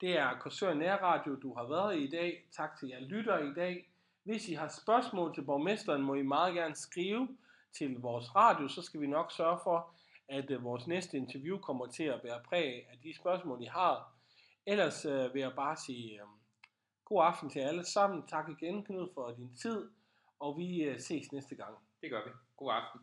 det 0.00 0.18
er 0.18 0.38
Korsør 0.38 0.74
Nærradio, 0.74 1.34
du 1.34 1.54
har 1.54 1.68
været 1.68 1.96
i 1.96 2.04
i 2.04 2.10
dag. 2.10 2.48
Tak 2.52 2.78
til 2.78 2.88
jer 2.88 3.00
lytter 3.00 3.38
i 3.38 3.54
dag. 3.54 3.90
Hvis 4.22 4.48
I 4.48 4.54
har 4.54 4.68
spørgsmål 4.68 5.34
til 5.34 5.42
borgmesteren, 5.42 6.02
må 6.02 6.14
I 6.14 6.22
meget 6.22 6.54
gerne 6.54 6.74
skrive 6.74 7.28
til 7.72 7.98
vores 7.98 8.34
radio, 8.36 8.68
så 8.68 8.82
skal 8.82 9.00
vi 9.00 9.06
nok 9.06 9.32
sørge 9.32 9.58
for, 9.64 9.94
at 10.28 10.50
øh, 10.50 10.64
vores 10.64 10.86
næste 10.86 11.16
interview 11.16 11.58
kommer 11.58 11.86
til 11.86 12.04
at 12.04 12.22
bære 12.22 12.40
præg 12.48 12.86
af 12.90 12.98
de 13.02 13.14
spørgsmål, 13.16 13.62
I 13.62 13.66
har. 13.66 14.12
Ellers 14.66 15.04
øh, 15.04 15.34
vil 15.34 15.40
jeg 15.40 15.52
bare 15.56 15.76
sige 15.76 16.14
øh, 16.14 16.26
god 17.04 17.24
aften 17.24 17.50
til 17.50 17.60
alle 17.60 17.84
sammen. 17.84 18.26
Tak 18.26 18.48
igen, 18.48 18.84
Knud, 18.84 19.08
for 19.14 19.34
din 19.36 19.56
tid, 19.56 19.90
og 20.40 20.58
vi 20.58 20.82
øh, 20.82 21.00
ses 21.00 21.32
næste 21.32 21.54
gang. 21.54 21.74
Det 22.00 22.10
gør 22.10 22.24
vi. 22.24 22.30
God 22.56 22.72
aften. 22.72 23.00